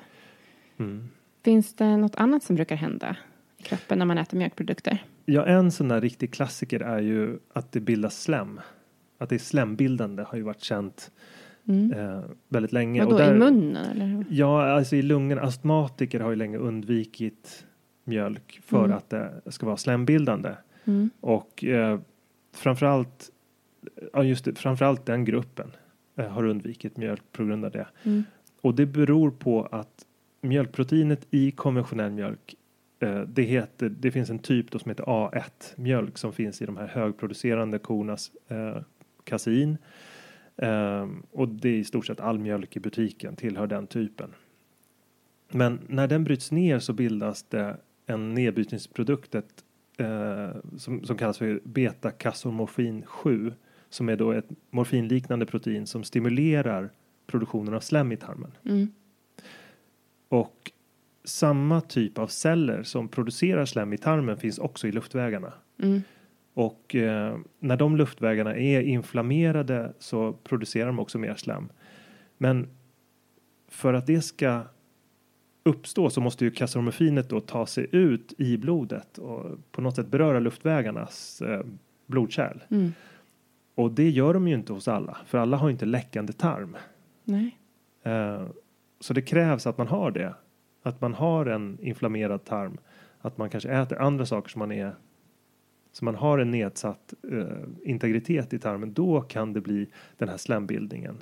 Mm. 0.84 1.10
Finns 1.44 1.74
det 1.74 1.98
något 1.98 2.16
annat 2.16 2.44
som 2.44 2.56
brukar 2.56 2.76
hända 2.76 3.16
i 3.58 3.64
kroppen 3.64 4.00
när 4.00 4.06
man 4.06 4.18
äter 4.18 4.38
mjölkprodukter? 4.38 5.04
Ja, 5.30 5.46
en 5.46 5.72
sån 5.72 5.88
där 5.88 6.02
riktig 6.02 6.34
klassiker 6.34 6.80
är 6.80 7.00
ju 7.00 7.40
att 7.54 7.72
det 7.72 7.80
bildas 7.80 8.22
slem. 8.22 8.60
Att 9.18 9.30
det 9.30 9.36
är 9.36 9.40
slembildande 9.40 10.24
har 10.24 10.38
ju 10.38 10.44
varit 10.44 10.62
känt 10.62 11.12
Mm. 11.68 11.94
eh, 11.94 12.22
väldigt 12.48 12.72
länge. 12.72 13.04
Vadå, 13.04 13.16
Och 13.16 13.20
där- 13.22 13.36
i 13.36 13.40
munnen 13.40 13.76
eller? 13.86 14.26
Ja, 14.30 14.70
alltså 14.72 14.96
i 14.96 15.02
lungorna. 15.02 15.42
Astmatiker 15.42 16.20
har 16.20 16.30
ju 16.30 16.36
länge 16.36 16.58
undvikit 16.58 17.66
mjölk 18.04 18.60
för 18.64 18.86
Mm. 18.86 18.98
att 18.98 19.10
det 19.10 19.32
ska 19.48 19.66
vara 19.66 19.78
slembildande. 19.78 20.50
Mm. 20.86 21.10
Och 21.20 21.64
eh, 21.64 22.00
framförallt, 22.56 23.30
ja 24.14 24.24
just 24.24 24.46
det, 24.46 24.56
framförallt 24.56 25.06
den 25.06 25.26
gruppen 25.26 25.72
eh, 26.16 26.28
har 26.28 26.46
undvikit 26.46 26.98
mjölk 26.98 27.24
på 27.32 27.44
grund 27.46 27.66
av 27.66 27.72
det. 27.72 27.88
Mm. 28.04 28.24
Och 28.62 28.76
det 28.76 28.86
beror 28.86 29.32
på 29.32 29.64
att 29.72 30.06
mjölkproteinet 30.42 31.28
i 31.32 31.52
konventionell 31.52 32.12
mjölk 32.12 32.56
det, 33.28 33.44
heter, 33.44 33.90
det 33.90 34.12
finns 34.12 34.30
en 34.30 34.40
typ 34.40 34.72
då 34.72 34.80
som 34.80 34.90
heter 34.90 35.04
A1 35.04 35.42
mjölk 35.76 36.18
som 36.18 36.34
finns 36.34 36.62
i 36.62 36.66
de 36.66 36.78
här 36.78 36.88
högproducerande 36.88 37.80
kornas 37.80 38.32
eh, 38.48 38.82
kasein. 39.24 39.78
Ehm, 40.58 41.24
och 41.32 41.48
det 41.50 41.70
är 41.70 41.74
i 41.74 41.84
stort 41.84 42.06
sett 42.06 42.20
all 42.20 42.40
mjölk 42.40 42.76
i 42.76 42.80
butiken 42.80 43.36
tillhör 43.36 43.68
den 43.68 43.88
typen. 43.88 44.34
Men 45.52 45.80
när 45.88 46.08
den 46.08 46.24
bryts 46.24 46.52
ner 46.52 46.80
så 46.80 46.94
bildas 46.94 47.44
det 47.44 47.78
en 48.06 48.34
nedbrytningsprodukt 48.34 49.36
eh, 49.98 50.50
som, 50.78 51.04
som 51.04 51.18
kallas 51.18 51.38
för 51.38 51.60
beta-kasomorfin 51.64 53.06
7 53.06 53.54
som 53.90 54.10
är 54.10 54.16
då 54.16 54.32
ett 54.32 54.50
morfinliknande 54.70 55.46
protein 55.46 55.88
som 55.88 56.04
stimulerar 56.04 56.90
produktionen 57.28 57.74
av 57.74 57.80
slem 57.80 58.12
i 58.12 58.18
tarmen. 58.18 58.52
Mm. 58.66 58.88
Och 60.30 60.72
samma 61.24 61.82
typ 61.82 62.18
av 62.18 62.28
celler 62.28 62.84
som 62.84 63.08
producerar 63.08 63.66
slem 63.66 63.94
i 63.94 63.98
tarmen 63.98 64.38
finns 64.38 64.60
också 64.60 64.88
i 64.88 64.92
luftvägarna. 64.92 65.54
Mm. 65.82 66.02
Och 66.54 66.96
eh, 66.96 67.38
när 67.60 67.78
de 67.78 67.98
luftvägarna 67.98 68.56
är 68.56 68.82
inflammerade 68.82 69.94
så 70.00 70.34
producerar 70.34 70.88
de 70.88 71.00
också 71.00 71.18
mer 71.18 71.36
slem. 71.36 71.70
Men 72.38 72.68
för 73.68 73.94
att 73.94 74.08
det 74.08 74.22
ska 74.22 74.62
uppstå 75.64 76.10
så 76.10 76.22
måste 76.22 76.46
ju 76.46 76.52
kasomorfinet 76.52 77.30
då 77.30 77.40
ta 77.40 77.66
sig 77.66 77.88
ut 77.92 78.34
i 78.38 78.58
blodet 78.58 79.18
och 79.18 79.46
på 79.72 79.82
något 79.82 79.96
sätt 79.96 80.08
beröra 80.08 80.40
luftvägarnas 80.40 81.42
eh, 81.42 81.66
blodkärl. 82.06 82.64
Mm. 82.70 82.94
Och 83.76 83.92
det 83.92 84.10
gör 84.10 84.34
de 84.34 84.48
ju 84.48 84.54
inte 84.54 84.74
hos 84.74 84.88
alla, 84.88 85.18
för 85.26 85.38
alla 85.38 85.58
har 85.58 85.70
inte 85.70 85.86
läckande 85.86 86.34
tarm. 86.34 86.78
Nej. 87.24 87.58
Eh, 88.04 88.48
så 89.00 89.14
det 89.14 89.22
krävs 89.22 89.68
att 89.68 89.78
man 89.78 89.88
har 89.88 90.12
det. 90.12 90.34
Att 90.84 91.02
man 91.02 91.14
har 91.14 91.46
en 91.46 91.78
inflammerad 91.82 92.46
tarm. 92.46 92.78
Att 93.22 93.38
man 93.38 93.50
kanske 93.50 93.70
äter 93.70 93.98
andra 94.02 94.26
saker 94.26 94.50
som 94.50 94.60
man 94.60 94.72
är 94.72 94.96
så 95.92 96.06
man 96.06 96.16
har 96.16 96.40
en 96.40 96.52
nedsatt 96.52 97.14
eh, 97.32 97.46
integritet 97.84 98.54
i 98.54 98.60
tarmen. 98.60 98.94
Då 98.94 99.22
kan 99.22 99.54
det 99.54 99.62
bli 99.62 99.88
den 100.18 100.30
här 100.30 100.38
slembildningen. 100.38 101.18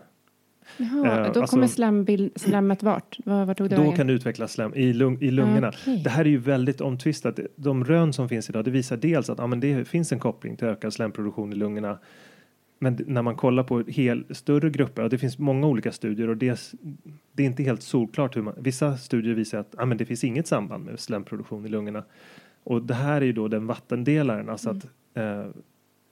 Jaha, 0.78 1.08
Eh, 1.26 1.34
då 1.34 1.40
alltså- 1.40 1.56
kommer 1.56 1.68
slembil- 1.68 2.32
slemmet 2.36 2.84
vart? 2.84 3.18
Var, 3.26 3.46
var 3.46 3.54
tog 3.54 3.70
det 3.70 3.76
Då 3.76 3.82
vägen? 3.82 3.96
kan 3.98 4.08
det 4.08 4.14
utvecklas 4.14 4.52
slem 4.54 4.74
i, 4.76 4.94
lung, 4.94 5.18
i 5.22 5.32
lungorna. 5.32 5.68
Okej. 5.70 6.02
Det 6.04 6.10
här 6.10 6.26
är 6.26 6.30
ju 6.30 6.38
väldigt 6.38 6.82
omtvistat. 6.82 7.40
De 7.56 7.86
rön 7.86 8.14
som 8.14 8.30
finns 8.30 8.50
idag 8.50 8.66
det 8.66 8.72
visar 8.72 8.98
dels 8.98 9.30
att 9.30 9.38
ja, 9.40 9.48
men 9.48 9.60
det 9.60 9.88
finns 9.88 10.12
en 10.12 10.20
koppling 10.20 10.56
till 10.56 10.68
ökad 10.68 10.94
slemproduktion 10.94 11.54
i 11.54 11.56
lungorna. 11.56 11.98
Men 12.80 13.00
när 13.08 13.22
man 13.22 13.36
kollar 13.36 13.64
på 13.64 13.82
hel, 13.82 14.36
större 14.36 14.70
grupper, 14.70 15.04
och 15.04 15.10
det 15.10 15.18
finns 15.18 15.38
många 15.38 15.68
olika 15.68 15.92
studier 15.92 16.30
och 16.30 16.38
det, 16.38 16.74
det 17.32 17.44
är 17.44 17.48
inte 17.48 17.64
helt 17.64 17.82
solklart 17.82 18.36
hur 18.38 18.42
man, 18.42 18.54
vissa 18.58 18.98
studier 18.98 19.34
visar 19.34 19.60
att 19.60 19.76
ja, 19.78 19.86
men 19.86 19.98
det 19.98 20.06
finns 20.06 20.24
inget 20.24 20.48
samband 20.48 20.86
med 20.86 21.00
slemproduktion 21.00 21.66
i 21.66 21.70
lungorna. 21.70 22.04
Och 22.64 22.82
det 22.82 22.94
här 22.94 23.22
är 23.22 23.26
ju 23.26 23.34
då 23.34 23.48
den 23.48 23.68
vattendelaren, 23.68 24.50
alltså 24.50 24.70
att, 24.70 24.88
eh, 25.14 25.46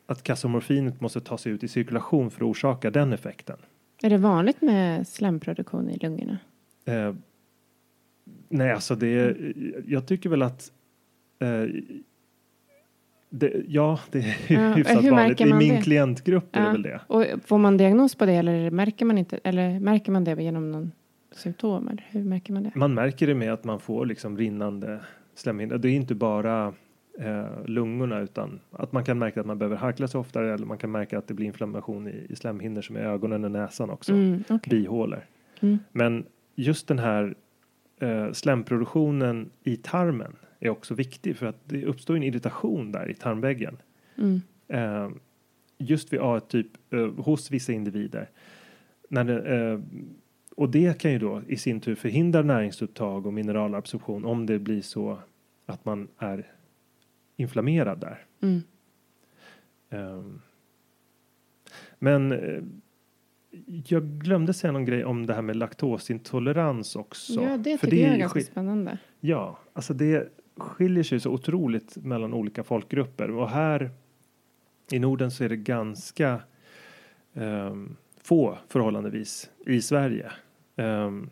att 0.06 0.24
kasomorfinet 0.24 1.02
måste 1.02 1.22
ta 1.22 1.38
sig 1.38 1.52
ut 1.52 1.64
i 1.64 1.68
cirkulation 1.68 2.32
för 2.32 2.46
att 2.46 2.50
orsaka 2.50 2.92
den 2.92 3.14
effekten. 3.14 3.58
Är 4.02 4.10
det 4.10 4.18
vanligt 4.18 4.62
med 4.62 5.08
slemproduktion 5.08 5.90
i 5.90 5.98
lungorna? 5.98 6.38
Eh, 6.86 7.14
nej, 8.50 8.72
alltså 8.72 8.96
det 8.96 9.38
jag 9.86 10.08
tycker 10.08 10.30
väl 10.30 10.42
att 10.42 10.72
eh, 11.40 11.64
det, 13.40 13.64
ja, 13.68 14.00
det 14.12 14.20
är 14.20 14.54
Ja, 14.54 14.74
hyfsat 14.76 15.04
vanligt. 15.04 15.42
I 15.42 15.54
min 15.54 15.76
det? 15.76 15.82
klientgrupp 15.82 16.56
är 16.56 16.60
det 16.60 16.66
Ja. 16.66 16.72
väl 16.72 16.82
det. 16.82 17.00
Och 17.08 17.26
får 17.46 17.58
man 17.58 17.78
diagnos 17.78 18.16
på 18.16 18.26
det 18.26 18.34
eller 18.34 18.72
märker 18.72 19.06
man 19.06 19.18
inte? 19.18 19.40
Eller 19.44 19.80
märker 19.80 20.12
man 20.12 20.24
det 20.24 20.44
genom 20.44 20.72
någon 20.72 20.92
symptom? 21.32 21.88
Eller 21.88 22.06
hur 22.10 22.24
märker 22.24 22.54
man 22.54 22.64
det? 22.64 22.72
Man 22.76 22.94
märker 22.94 23.28
det 23.28 23.36
med 23.36 23.54
att 23.54 23.64
man 23.64 23.80
får 23.80 24.06
liksom 24.06 24.38
rinnande 24.38 25.00
slemhinnor. 25.36 25.78
Det 25.78 25.90
är 25.90 25.92
inte 25.92 26.16
bara 26.16 26.74
eh, 27.20 27.66
lungorna 27.66 28.20
utan 28.20 28.60
att 28.72 28.92
man 28.92 29.04
kan 29.04 29.20
märka 29.20 29.40
att 29.40 29.46
man 29.46 29.58
behöver 29.58 29.76
harkla 29.78 30.08
sig 30.08 30.20
oftare 30.20 30.54
eller 30.54 30.66
man 30.66 30.78
kan 30.78 30.92
märka 30.92 31.18
att 31.18 31.28
det 31.28 31.34
blir 31.34 31.46
inflammation 31.46 32.08
i, 32.08 32.26
i 32.30 32.36
slemhinnor 32.36 32.82
som 32.82 32.96
är 32.96 33.00
ögonen 33.02 33.44
och 33.44 33.52
näsan 33.52 33.90
också. 33.90 34.12
Mm, 34.14 34.44
okej. 34.50 34.70
Bihålor. 34.70 35.26
Mm. 35.62 35.80
Men 35.92 36.26
just 36.56 36.88
den 36.88 37.00
här 37.00 37.36
eh, 38.00 38.32
slemproduktionen 38.32 39.50
i 39.64 39.76
tarmen 39.78 40.36
är 40.60 40.70
också 40.70 40.94
viktig 40.94 41.38
för 41.38 41.46
att 41.46 41.70
det 41.70 41.86
uppstår 41.86 42.16
en 42.16 42.24
irritation 42.24 42.92
där 42.92 43.10
i 43.10 43.14
tarmväggen. 43.14 43.78
Mm. 44.18 44.42
Eh, 44.68 45.10
just 45.78 46.14
vid 46.14 46.20
A-typ 46.20 46.94
eh, 46.94 47.08
hos 47.08 47.52
vissa 47.52 47.74
individer. 47.74 48.30
När 49.10 49.24
det, 49.24 49.56
eh, 49.56 49.80
och 50.56 50.70
det 50.70 51.00
kan 51.00 51.12
ju 51.12 51.20
då 51.20 51.42
i 51.48 51.58
sin 51.58 51.82
tur 51.82 51.96
förhindra 51.96 52.42
näringsupptag 52.42 53.26
och 53.26 53.34
mineralabsorption 53.34 54.26
om 54.26 54.46
det 54.46 54.60
blir 54.60 54.82
så 54.82 55.20
att 55.66 55.86
man 55.86 56.08
är 56.18 56.52
inflammerad 57.36 58.00
där. 58.00 58.26
Mm. 58.42 58.62
Ehm, 59.90 60.42
men 62.00 62.32
eh, 62.32 62.64
jag 63.88 64.04
glömde 64.04 64.54
säga 64.54 64.72
någon 64.72 64.86
grej 64.86 65.06
om 65.06 65.26
det 65.26 65.34
här 65.34 65.42
med 65.42 65.56
laktosintolerans 65.56 66.96
också. 66.96 67.42
Ja, 67.42 67.58
det 67.58 67.78
För 67.78 67.88
tycker 67.88 68.04
jag 68.04 68.14
är 68.14 68.20
ganska 68.20 68.42
spännande. 68.42 68.98
Ja, 69.20 69.60
alltså 69.74 69.94
det 69.94 70.30
skiljer 70.58 71.04
sig 71.04 71.20
så 71.20 71.32
otroligt 71.32 71.98
mellan 71.98 72.34
olika 72.34 72.64
folkgrupper 72.64 73.32
och 73.32 73.50
här 73.50 73.92
i 74.92 75.00
Norden 75.00 75.32
så 75.32 75.44
är 75.44 75.50
det 75.50 75.56
ganska 75.56 76.42
ehm, 77.34 77.96
få 78.24 78.58
förhållandevis 78.70 79.50
i 79.66 79.82
Sverige. 79.82 80.32
Ehm, 80.76 81.30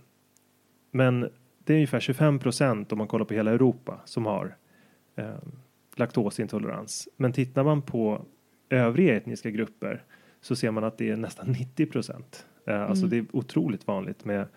men 0.92 1.30
det 1.64 1.74
är 1.74 1.78
ungefär 1.78 2.00
25 2.00 2.40
procent 2.40 2.92
om 2.92 2.98
man 2.98 3.08
kollar 3.08 3.26
på 3.26 3.34
hela 3.34 3.52
Europa 3.52 4.02
som 4.06 4.26
har 4.26 4.56
um, 5.16 5.52
laktosintolerans. 5.96 7.10
Men 7.18 7.34
tittar 7.34 7.64
man 7.64 7.82
på 7.82 8.26
övriga 8.70 9.18
etniska 9.18 9.50
grupper 9.50 10.04
så 10.42 10.56
ser 10.56 10.72
man 10.72 10.84
att 10.84 10.98
det 10.98 11.10
är 11.10 11.16
nästan 11.16 11.52
90 11.52 11.86
procent. 11.86 12.46
Uh, 12.68 12.82
Alltså 12.82 13.06
det 13.06 13.18
är 13.18 13.26
otroligt 13.32 13.88
vanligt 13.88 14.26
med 14.26 14.48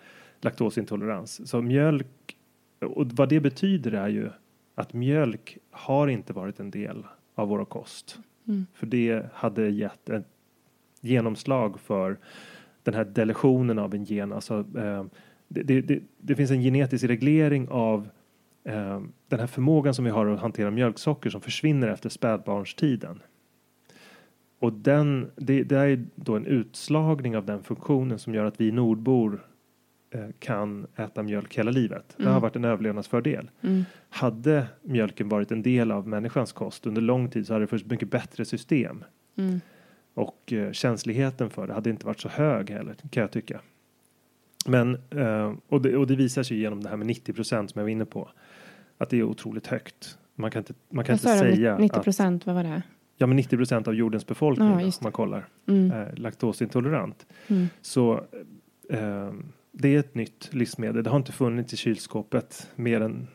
laktosintolerans. 0.41 1.49
Så 1.49 1.61
mjölk 1.61 2.37
och 2.79 3.07
vad 3.11 3.29
det 3.29 3.39
betyder 3.39 3.91
är 3.91 4.07
ju 4.07 4.29
att 4.77 4.93
mjölk 4.93 5.57
har 5.71 6.07
inte 6.07 6.33
varit 6.33 6.59
en 6.59 6.71
del 6.71 7.05
av 7.35 7.47
vår 7.47 7.65
kost. 7.65 8.19
Mm. 8.47 8.65
För 8.73 8.85
det 8.85 9.25
hade 9.33 9.69
gett 9.69 10.09
ett 10.09 10.27
genomslag 11.01 11.79
för 11.79 12.17
den 12.83 12.93
här 12.93 13.05
deletionen 13.05 13.79
av 13.79 13.93
en 13.93 14.03
gen. 14.03 14.33
Alltså, 14.33 14.65
eh, 14.77 15.05
det, 15.47 15.63
det, 15.63 15.81
det, 15.81 15.99
det 16.17 16.35
finns 16.35 16.51
en 16.51 16.61
genetisk 16.61 17.03
reglering 17.03 17.67
av 17.69 18.09
eh, 18.63 19.01
den 19.27 19.39
här 19.39 19.47
förmågan 19.47 19.93
som 19.93 20.05
vi 20.05 20.11
har 20.11 20.25
att 20.25 20.39
hantera 20.39 20.71
mjölksocker 20.71 21.29
som 21.29 21.41
försvinner 21.41 21.87
efter 21.87 22.09
spädbarnstiden. 22.09 23.21
Och 24.59 24.73
den, 24.73 25.31
det, 25.35 25.71
är 25.71 26.05
då 26.15 26.35
en 26.35 26.45
utslagning 26.45 27.37
av 27.37 27.45
den 27.45 27.63
funktionen 27.63 28.19
som 28.19 28.33
gör 28.33 28.45
att 28.45 28.61
vi 28.61 28.71
nordbor 28.71 29.47
kan 30.39 30.87
äta 30.95 31.23
mjölk 31.23 31.57
hela 31.57 31.71
livet. 31.71 32.13
Det 32.17 32.23
har 32.23 32.29
Mm. 32.31 32.41
varit 32.41 32.55
en 32.55 32.65
överlevnadsfördel. 32.65 33.49
Mm. 33.61 33.83
Hade 34.09 34.67
mjölken 34.81 35.29
varit 35.29 35.51
en 35.51 35.61
del 35.61 35.91
av 35.91 36.07
människans 36.07 36.51
kost 36.53 36.85
under 36.85 37.01
lång 37.01 37.29
tid 37.29 37.47
så 37.47 37.53
hade 37.53 37.63
det 37.65 37.67
funnits 37.67 37.89
mycket 37.89 38.09
bättre 38.11 38.45
system. 38.45 39.03
Mm. 39.35 39.59
Och 40.13 40.53
eh, 40.53 40.71
känsligheten 40.71 41.49
för 41.49 41.67
det 41.67 41.73
hade 41.73 41.89
inte 41.89 42.05
varit 42.05 42.19
så 42.19 42.29
hög 42.29 42.69
heller 42.69 42.95
kan 43.11 43.21
jag 43.21 43.31
tycka. 43.31 43.61
Men, 44.65 44.95
eh, 45.09 45.53
och, 45.67 45.81
det, 45.81 45.97
och 45.97 46.07
det 46.07 46.15
visar 46.15 46.43
sig 46.43 46.57
genom 46.59 46.83
det 46.83 46.89
här 46.89 46.97
med 46.97 47.07
90 47.07 47.33
procent 47.33 47.71
som 47.71 47.79
jag 47.79 47.83
var 47.83 47.89
inne 47.91 48.05
på. 48.05 48.29
Att 48.97 49.09
det 49.09 49.19
är 49.19 49.23
otroligt 49.23 49.67
högt. 49.67 50.17
Man 50.35 50.51
kan 50.51 50.59
inte, 50.59 50.73
man 50.89 51.05
kan 51.05 51.13
inte 51.13 51.37
säga 51.37 51.77
90 51.77 51.97
att 51.97 52.03
procent, 52.03 52.45
vad 52.45 52.55
var 52.55 52.63
det? 52.63 52.81
ja, 53.17 53.27
men 53.27 53.35
90 53.37 53.57
procent 53.57 53.87
av 53.87 53.95
jordens 53.95 54.27
befolkning 54.27 54.67
Ja, 54.67 54.85
om 54.85 54.91
man 55.01 55.11
kollar 55.11 55.47
Mm. 55.67 55.91
är 55.91 56.13
laktosintolerant. 56.15 57.25
Mm. 57.47 57.67
Så 57.81 58.13
eh, 58.89 59.31
det 59.79 59.95
är 59.95 59.99
ett 59.99 60.15
nytt 60.15 60.53
livsmedel. 60.53 61.03
Det 61.03 61.09
har 61.09 61.17
inte 61.17 61.31
funnits 61.31 61.73
i 61.73 61.77
kylskåpet 61.77 62.69
mer 62.75 63.01
än 63.01 63.27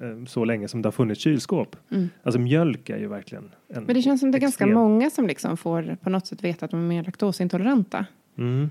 eh, 0.00 0.24
så 0.26 0.44
länge 0.44 0.68
som 0.68 0.82
det 0.82 0.86
har 0.86 0.92
funnits 0.92 1.20
kylskåp. 1.20 1.76
Mm. 1.90 2.08
Alltså 2.22 2.40
mjölk 2.40 2.90
är 2.90 2.98
ju 2.98 3.08
verkligen 3.08 3.50
en 3.68 3.84
Men 3.84 3.94
det 3.94 4.02
känns 4.02 4.20
som 4.20 4.30
det 4.30 4.38
är 4.38 4.40
ganska 4.40 4.64
extrem- 4.64 4.74
många 4.74 5.10
som 5.10 5.26
liksom 5.26 5.56
får 5.56 5.96
på 6.02 6.10
något 6.10 6.26
sätt 6.26 6.44
veta 6.44 6.64
att 6.64 6.70
de 6.70 6.80
är 6.80 6.88
mer 6.88 7.04
laktosintoleranta. 7.04 8.06
Mm. 8.38 8.70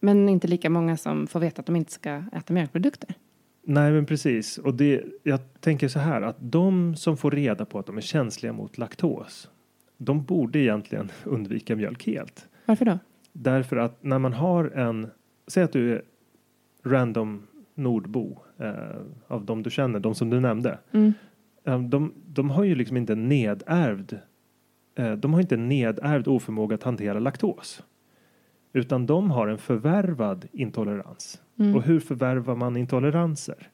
Men 0.00 0.28
inte 0.28 0.48
lika 0.48 0.70
många 0.70 0.96
som 0.96 1.26
får 1.26 1.40
veta 1.40 1.60
att 1.60 1.66
de 1.66 1.76
inte 1.76 1.92
ska 1.92 2.22
äta 2.32 2.52
mjölkprodukter. 2.52 3.14
Nej, 3.62 3.92
men 3.92 4.06
precis. 4.06 4.58
Och 4.58 4.74
det, 4.74 5.04
jag 5.22 5.40
tänker 5.60 5.88
så 5.88 5.98
här 5.98 6.22
att 6.22 6.36
de 6.40 6.96
som 6.96 7.16
får 7.16 7.30
reda 7.30 7.64
på 7.64 7.78
att 7.78 7.86
de 7.86 7.96
är 7.96 8.00
känsliga 8.00 8.52
mot 8.52 8.78
laktos, 8.78 9.50
de 9.96 10.24
borde 10.24 10.58
egentligen 10.58 11.12
undvika 11.24 11.76
mjölk 11.76 12.06
helt. 12.06 12.46
Varför 12.66 12.84
då? 12.84 12.98
Därför 13.32 13.76
att 13.76 14.02
när 14.02 14.18
man 14.18 14.32
har 14.32 14.64
en, 14.64 15.10
säg 15.46 15.62
att 15.62 15.72
du 15.72 16.02
random 16.82 17.42
nordbo 17.74 18.38
eh, 18.58 18.74
av 19.26 19.44
de 19.44 19.62
du 19.62 19.70
känner, 19.70 20.00
de 20.00 20.14
som 20.14 20.30
du 20.30 20.40
nämnde. 20.40 20.78
Mm. 20.92 21.12
Eh, 21.64 21.82
de, 21.82 22.12
de 22.26 22.50
har 22.50 22.64
ju 22.64 22.74
liksom 22.74 22.96
inte 22.96 23.14
nedärvd, 23.14 24.12
eh, 24.94 25.12
de 25.12 25.32
har 25.32 25.40
inte 25.40 25.56
nedärvd 25.56 26.28
oförmåga 26.28 26.74
att 26.74 26.82
hantera 26.82 27.18
laktos. 27.18 27.82
Utan 28.72 29.06
de 29.06 29.30
har 29.30 29.48
en 29.48 29.58
förvärvad 29.58 30.48
intolerans. 30.52 31.42
Mm. 31.58 31.76
Och 31.76 31.82
hur 31.82 32.00
förvärvar 32.00 32.56
man 32.56 32.76
intoleranser? 32.76 33.68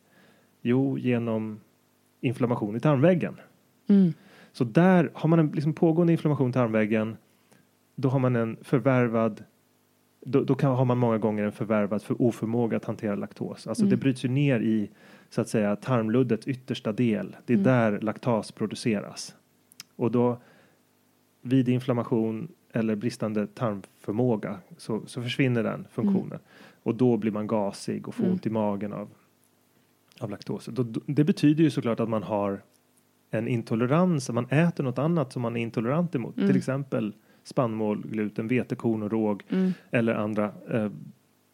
Jo, 0.63 0.99
genom 0.99 1.61
inflammation 2.21 2.77
i 2.77 2.81
tarmväggen. 2.81 3.37
Mm. 3.89 4.13
Så 4.53 4.65
där 4.65 5.11
har 5.15 5.29
man 5.29 5.39
en 5.39 5.51
liksom 5.51 5.73
pågående 5.73 6.13
inflammation 6.13 6.51
i 6.51 6.53
tarmväggen. 6.53 7.17
Då 7.95 8.09
har 8.09 8.19
man 8.19 8.37
en 8.37 8.57
förvärvad 8.63 9.45
då, 10.29 10.45
då 10.45 10.55
kan, 10.55 10.75
har 10.77 10.85
man 10.85 10.99
många 10.99 11.19
gånger 11.19 11.45
en 11.45 11.53
förvärvad 11.53 12.03
för 12.03 12.23
oförmåga 12.23 12.77
att 12.77 12.85
hantera 12.85 13.15
laktos. 13.15 13.67
Alltså 13.67 13.85
Mm. 13.85 13.91
det 13.91 13.97
bryts 13.97 14.25
ju 14.25 14.29
ner 14.29 14.61
i 14.61 14.91
så 15.31 15.41
att 15.41 15.49
säga 15.49 15.77
tarmluddets 15.77 16.47
yttersta 16.49 16.93
del. 16.93 17.37
Det 17.47 17.53
är 17.53 17.57
Mm. 17.57 17.65
där 17.65 18.01
laktas 18.01 18.53
produceras. 18.53 19.35
Och 19.97 20.11
då 20.11 20.39
vid 21.43 21.69
inflammation 21.69 22.49
eller 22.73 22.95
bristande 22.97 23.47
tarmförmåga 23.47 24.59
så, 24.77 25.03
så 25.07 25.23
försvinner 25.23 25.63
den 25.63 25.87
funktionen. 25.93 26.39
Och 26.83 26.95
då 26.95 27.17
blir 27.17 27.33
man 27.33 27.47
gasig 27.47 28.09
och 28.09 28.15
får 28.15 28.23
Mm. 28.25 28.33
ont 28.33 28.47
i 28.47 28.51
magen 28.51 28.93
av, 28.93 29.09
av 30.21 30.31
laktos. 30.31 30.67
Då, 30.73 30.83
det 31.07 31.25
betyder 31.25 31.65
ju 31.65 31.71
såklart 31.71 32.01
att 32.01 32.09
man 32.09 32.23
har 32.23 32.63
en 33.31 33.49
intolerans, 33.49 34.29
att 34.29 34.35
man 34.35 34.47
äter 34.51 34.85
något 34.85 34.99
annat 34.99 35.33
som 35.33 35.43
man 35.43 35.57
är 35.57 35.61
intolerant 35.61 36.15
emot. 36.15 36.37
Mm. 36.37 36.49
Till 36.49 36.57
exempel 36.57 37.13
spannmål, 37.47 38.03
gluten, 38.07 38.49
vetekorn 38.49 39.03
och 39.03 39.11
råg 39.11 39.43
Mm. 39.49 39.73
eller 39.91 40.15
andra 40.15 40.53
eh, 40.71 40.91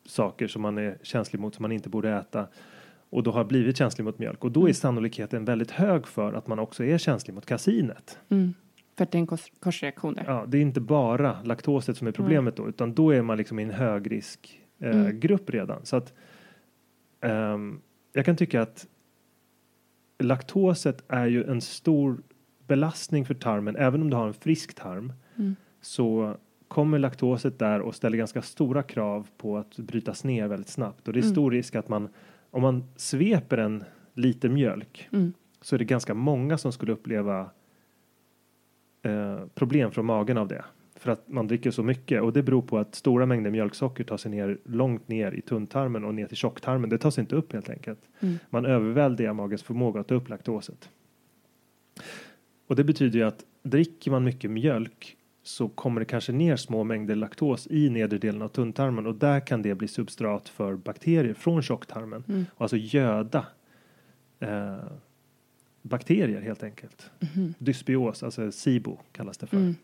saker 0.07 0.49
som 0.49 0.63
man 0.63 0.79
är 0.79 0.99
känslig 1.03 1.41
mot 1.41 1.55
som 1.55 1.63
man 1.63 1.73
inte 1.73 1.89
borde 1.89 2.11
äta 2.11 2.47
och 3.11 3.23
då 3.23 3.31
har 3.31 3.45
blivit 3.45 3.77
känslig 3.77 4.05
mot 4.05 4.19
mjölk 4.19 4.45
och 4.45 4.53
då 4.53 4.61
är 4.61 4.65
Mm. 4.65 4.75
sannolikheten 4.75 5.45
väldigt 5.45 5.71
hög 5.71 6.07
för 6.07 6.33
att 6.33 6.47
man 6.47 6.59
också 6.59 6.85
är 6.85 6.99
känslig 6.99 7.35
mot 7.35 7.47
kasinet. 7.47 8.19
Mm. 8.29 8.55
För 8.97 9.05
att 9.05 9.11
det 9.11 9.19
är 9.19 9.21
en 9.21 9.27
kors- 9.27 9.53
korsreaktion 9.61 10.15
där. 10.15 10.25
Ja, 10.27 10.45
det 10.49 10.59
är 10.59 10.63
inte 10.63 10.81
bara 10.81 11.43
laktoset 11.43 11.97
som 11.97 12.07
är 12.07 12.13
problemet 12.13 12.57
då 12.57 12.69
utan 12.69 12.95
då 12.95 13.11
är 13.11 13.23
man 13.23 13.37
liksom 13.39 13.59
i 13.59 13.63
en 13.63 13.71
högrisk 13.71 14.61
eh, 14.79 14.91
Mm. 15.01 15.21
redan 15.47 15.85
så 15.87 15.97
att 15.97 16.13
ehm, 17.21 17.81
jag 18.13 18.25
kan 18.25 18.37
tycka 18.37 18.63
att 18.63 18.87
laktoset 20.19 21.05
är 21.09 21.27
ju 21.27 21.45
en 21.45 21.61
stor 21.61 22.23
belastning 22.67 23.25
för 23.27 23.35
tarmen 23.35 23.77
även 23.77 24.03
om 24.03 24.11
du 24.11 24.17
har 24.17 24.27
en 24.27 24.35
frisk 24.35 24.75
tarm 24.75 25.13
Mm. 25.37 25.57
Så 25.83 26.37
kommer 26.69 26.99
laktoset 26.99 27.59
där 27.59 27.81
och 27.81 27.95
ställer 27.95 28.19
ganska 28.19 28.43
stora 28.43 28.83
krav 28.83 29.29
på 29.37 29.57
att 29.59 29.77
brytas 29.77 30.25
ner 30.25 30.49
väldigt 30.49 30.69
snabbt 30.69 31.07
och 31.09 31.13
det 31.15 31.19
är 31.21 31.23
Mm. 31.23 31.33
stor 31.35 31.51
risk 31.51 31.75
att 31.75 31.89
man 31.89 32.09
om 32.51 32.63
man 32.63 32.85
sveper 32.97 33.59
en 33.59 33.85
liter 34.15 34.49
mjölk 34.49 35.09
Mm. 35.13 35.33
så 35.61 35.75
är 35.77 35.79
det 35.79 35.85
ganska 35.85 36.15
många 36.15 36.59
som 36.59 36.73
skulle 36.73 36.93
uppleva 36.93 37.51
eh, 39.03 39.41
problem 39.55 39.91
från 39.91 40.07
magen 40.07 40.39
av 40.39 40.49
det. 40.49 40.65
För 40.97 41.11
att 41.11 41.29
man 41.29 41.47
dricker 41.47 41.71
så 41.71 41.83
mycket 41.83 42.23
och 42.23 42.33
det 42.33 42.43
beror 42.43 42.63
på 42.63 42.79
att 42.79 42.95
stora 42.95 43.27
mängder 43.27 43.51
mjölksocker 43.51 44.05
tar 44.05 44.17
sig 44.17 44.31
ner 44.31 44.59
långt 44.65 45.09
ner 45.09 45.33
i 45.33 45.41
tunntarmen 45.41 46.05
och 46.05 46.15
ner 46.15 46.27
till 46.27 46.37
tjocktarmen. 46.37 46.91
Det 46.91 46.99
tas 46.99 47.19
inte 47.19 47.37
upp 47.37 47.53
helt 47.53 47.71
enkelt. 47.71 48.01
Mm. 48.21 48.39
Man 48.51 48.67
överväldigar 48.67 49.33
magens 49.33 49.63
förmåga 49.63 50.01
att 50.01 50.09
ta 50.09 50.15
upp 50.15 50.29
laktoset. 50.29 50.91
Och 52.67 52.77
det 52.77 52.85
betyder 52.85 53.19
ju 53.19 53.25
att 53.25 53.45
dricker 53.63 54.11
man 54.11 54.25
mycket 54.25 54.51
mjölk 54.51 55.17
så 55.43 55.69
kommer 55.69 56.01
det 56.01 56.05
kanske 56.05 56.33
ner 56.33 56.57
små 56.57 56.85
mängder 56.85 57.15
laktos 57.15 57.67
i 57.71 57.91
nedre 57.91 58.19
delen 58.19 58.43
av 58.43 58.49
tunntarmen 58.49 59.07
och 59.07 59.15
där 59.15 59.41
kan 59.47 59.63
det 59.63 59.75
bli 59.75 59.89
substrat 59.89 60.49
för 60.49 60.77
bakterier 60.77 61.35
från 61.35 61.63
tjocktarmen. 61.63 62.25
Mm. 62.29 62.47
Och 62.55 62.63
alltså 62.63 62.77
göda 62.77 63.47
eh, 64.41 64.77
bakterier 65.83 66.41
helt 66.41 66.63
enkelt. 66.63 67.11
Mhm. 67.21 67.55
Dysbios, 67.59 68.23
alltså 68.23 68.53
SIBO 68.53 68.99
kallas 69.13 69.39
det 69.39 69.47
för. 69.47 69.57
Mm. 69.57 69.75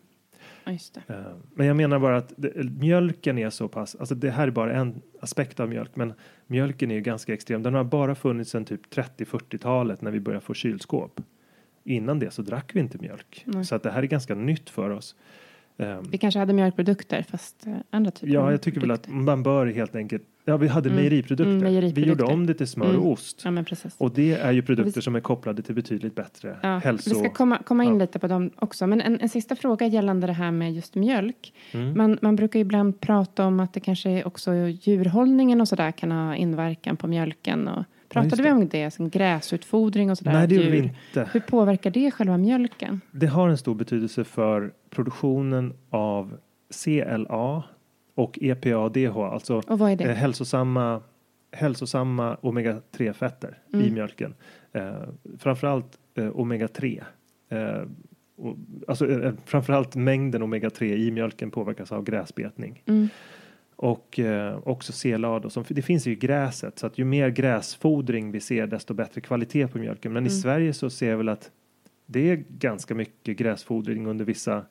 Ja. 0.63 1.15
Eh, 1.15 1.35
Men 1.53 1.67
jag 1.67 1.75
menar 1.75 1.99
bara 1.99 2.17
att 2.17 2.33
det, 2.37 2.63
mjölken 2.79 3.37
är 3.37 3.49
så 3.49 3.67
pass, 3.67 3.95
alltså 3.95 4.15
det 4.15 4.31
här 4.31 4.47
är 4.47 4.51
bara 4.51 4.73
en 4.73 5.01
aspekt 5.19 5.59
av 5.59 5.69
mjölk, 5.69 5.95
men 5.95 6.13
mjölken 6.47 6.91
är 6.91 6.95
ju 6.95 7.01
ganska 7.01 7.33
extrem. 7.33 7.63
Den 7.63 7.73
har 7.73 7.83
bara 7.83 8.15
funnits 8.15 8.51
sedan 8.51 8.65
typ 8.65 8.93
30-40-talet 8.93 10.01
när 10.01 10.11
vi 10.11 10.19
började 10.19 10.45
få 10.45 10.53
kylskåp. 10.53 11.21
Innan 11.83 12.19
det 12.19 12.31
så 12.31 12.41
drack 12.41 12.75
vi 12.75 12.79
inte 12.79 12.97
mjölk. 12.97 13.43
Nej. 13.45 13.65
Så 13.65 13.75
att 13.75 13.83
det 13.83 13.91
här 13.91 14.03
är 14.03 14.07
ganska 14.07 14.35
nytt 14.35 14.69
för 14.69 14.89
oss. 14.89 15.15
Ehm, 15.79 16.03
Vi 16.11 16.17
kanske 16.17 16.39
hade 16.39 16.53
mjölkprodukter 16.53 17.21
fast 17.29 17.67
eh, 17.67 17.73
andra 17.89 18.11
typer 18.11 18.33
Ja, 18.33 18.51
jag 18.51 18.61
tycker 18.61 18.81
väl 18.81 18.91
att 18.91 19.07
man 19.07 19.43
bör 19.43 19.67
helt 19.67 19.95
enkelt, 19.95 20.23
ja 20.45 20.57
vi 20.57 20.67
hade 20.67 20.89
Mm. 20.89 20.97
mejeriprodukter. 21.01 21.51
Mm, 21.51 21.63
mejeriprodukter. 21.63 22.01
Vi 22.01 22.07
gjorde 22.07 22.23
om 22.23 22.45
det 22.47 22.53
till 22.53 22.67
smör 22.67 22.89
Mm. 22.89 23.01
och 23.01 23.11
ost. 23.11 23.41
Ja. 23.45 23.63
Och 23.97 24.11
det 24.11 24.33
är 24.33 24.51
ju 24.51 24.61
produkter 24.61 24.93
vi- 24.95 25.01
som 25.01 25.15
är 25.15 25.19
kopplade 25.19 25.61
till 25.61 25.75
betydligt 25.75 26.15
bättre 26.15 26.57
Ja, 26.61 26.77
hälso... 26.77 27.09
Vi 27.09 27.15
ska 27.15 27.29
komma, 27.29 27.57
komma 27.65 27.83
in 27.83 27.93
Ja. 27.93 27.99
lite 27.99 28.19
på 28.19 28.27
dem 28.27 28.49
också. 28.55 28.87
Men 28.87 29.01
en, 29.01 29.19
en 29.19 29.29
sista 29.29 29.55
fråga 29.55 29.87
gällande 29.87 30.27
det 30.27 30.33
här 30.33 30.51
med 30.51 30.73
just 30.73 30.95
mjölk. 30.95 31.53
Mm. 31.71 31.97
Man, 31.97 32.17
man 32.21 32.35
brukar 32.35 32.59
ju 32.59 32.61
ibland 32.65 32.99
prata 32.99 33.45
om 33.45 33.59
att 33.59 33.73
det 33.73 33.79
kanske 33.79 34.23
också 34.23 34.53
djurhållningen 34.55 35.61
och 35.61 35.67
sådär 35.67 35.91
kan 35.91 36.11
ha 36.11 36.35
inverkan 36.35 36.97
på 36.97 37.07
mjölken. 37.07 37.67
Och, 37.67 37.83
pratade 38.09 38.43
vi 38.43 38.51
om 38.51 38.67
det 38.67 38.91
som 38.91 39.09
gräsutfodring 39.09 40.11
och 40.11 40.17
sådär? 40.17 40.33
Nej, 40.33 40.47
det 40.47 40.55
gjorde 40.55 40.69
vi 40.69 40.77
inte. 40.77 41.29
Hur 41.33 41.39
påverkar 41.39 41.91
det 41.91 42.11
själva 42.11 42.37
mjölken? 42.37 43.01
Det 43.11 43.27
har 43.27 43.49
en 43.49 43.57
stor 43.57 43.75
betydelse 43.75 44.23
för 44.23 44.73
produktionen 44.89 45.73
av 45.89 46.37
CLA 46.83 47.63
och 48.15 48.39
EPA-DH, 48.41 49.17
alltså 49.33 49.55
Och 49.67 49.79
vad 49.79 49.91
är 49.91 49.95
det? 49.95 50.03
eh, 50.03 50.15
hälsosamma, 50.15 51.01
hälsosamma 51.51 52.37
omega-3-fetter 52.41 53.57
i 53.67 53.75
Mm. 53.75 53.93
mjölken. 53.93 54.33
Eh, 54.73 54.91
framförallt 55.39 55.97
eh, 56.15 56.23
omega-3. 56.31 57.03
Eh, 57.49 57.83
och, 58.37 58.55
alltså 58.87 59.11
eh, 59.11 59.33
framförallt 59.45 59.95
mängden 59.95 60.43
omega-3 60.43 60.83
i 60.83 61.11
mjölken 61.11 61.51
påverkas 61.51 61.91
av 61.91 62.03
gräsbetning. 62.03 62.83
Mm. 62.85 63.09
Och 63.81 64.19
eh, 64.19 64.59
också 64.63 64.93
CLA 64.93 65.39
då, 65.39 65.49
som, 65.49 65.63
det 65.67 65.81
finns 65.81 66.07
ju 66.07 66.11
i 66.11 66.15
gräset 66.15 66.79
så 66.79 66.87
att 66.87 66.97
ju 66.97 67.05
mer 67.05 67.29
gräsfodring 67.29 68.31
vi 68.31 68.39
ser 68.39 68.67
desto 68.67 68.93
bättre 68.93 69.21
kvalitet 69.21 69.67
på 69.67 69.77
mjölken. 69.77 70.13
Men 70.13 70.23
i 70.25 70.29
Mm. 70.29 70.39
Sverige 70.41 70.73
så 70.73 70.89
ser 70.89 71.09
jag 71.09 71.17
väl 71.17 71.29
att 71.29 71.51
det 72.05 72.31
är 72.31 72.43
ganska 72.49 72.95
mycket 72.95 73.37
gräsfodring 73.37 74.07
under 74.07 74.25
vissa 74.25 74.65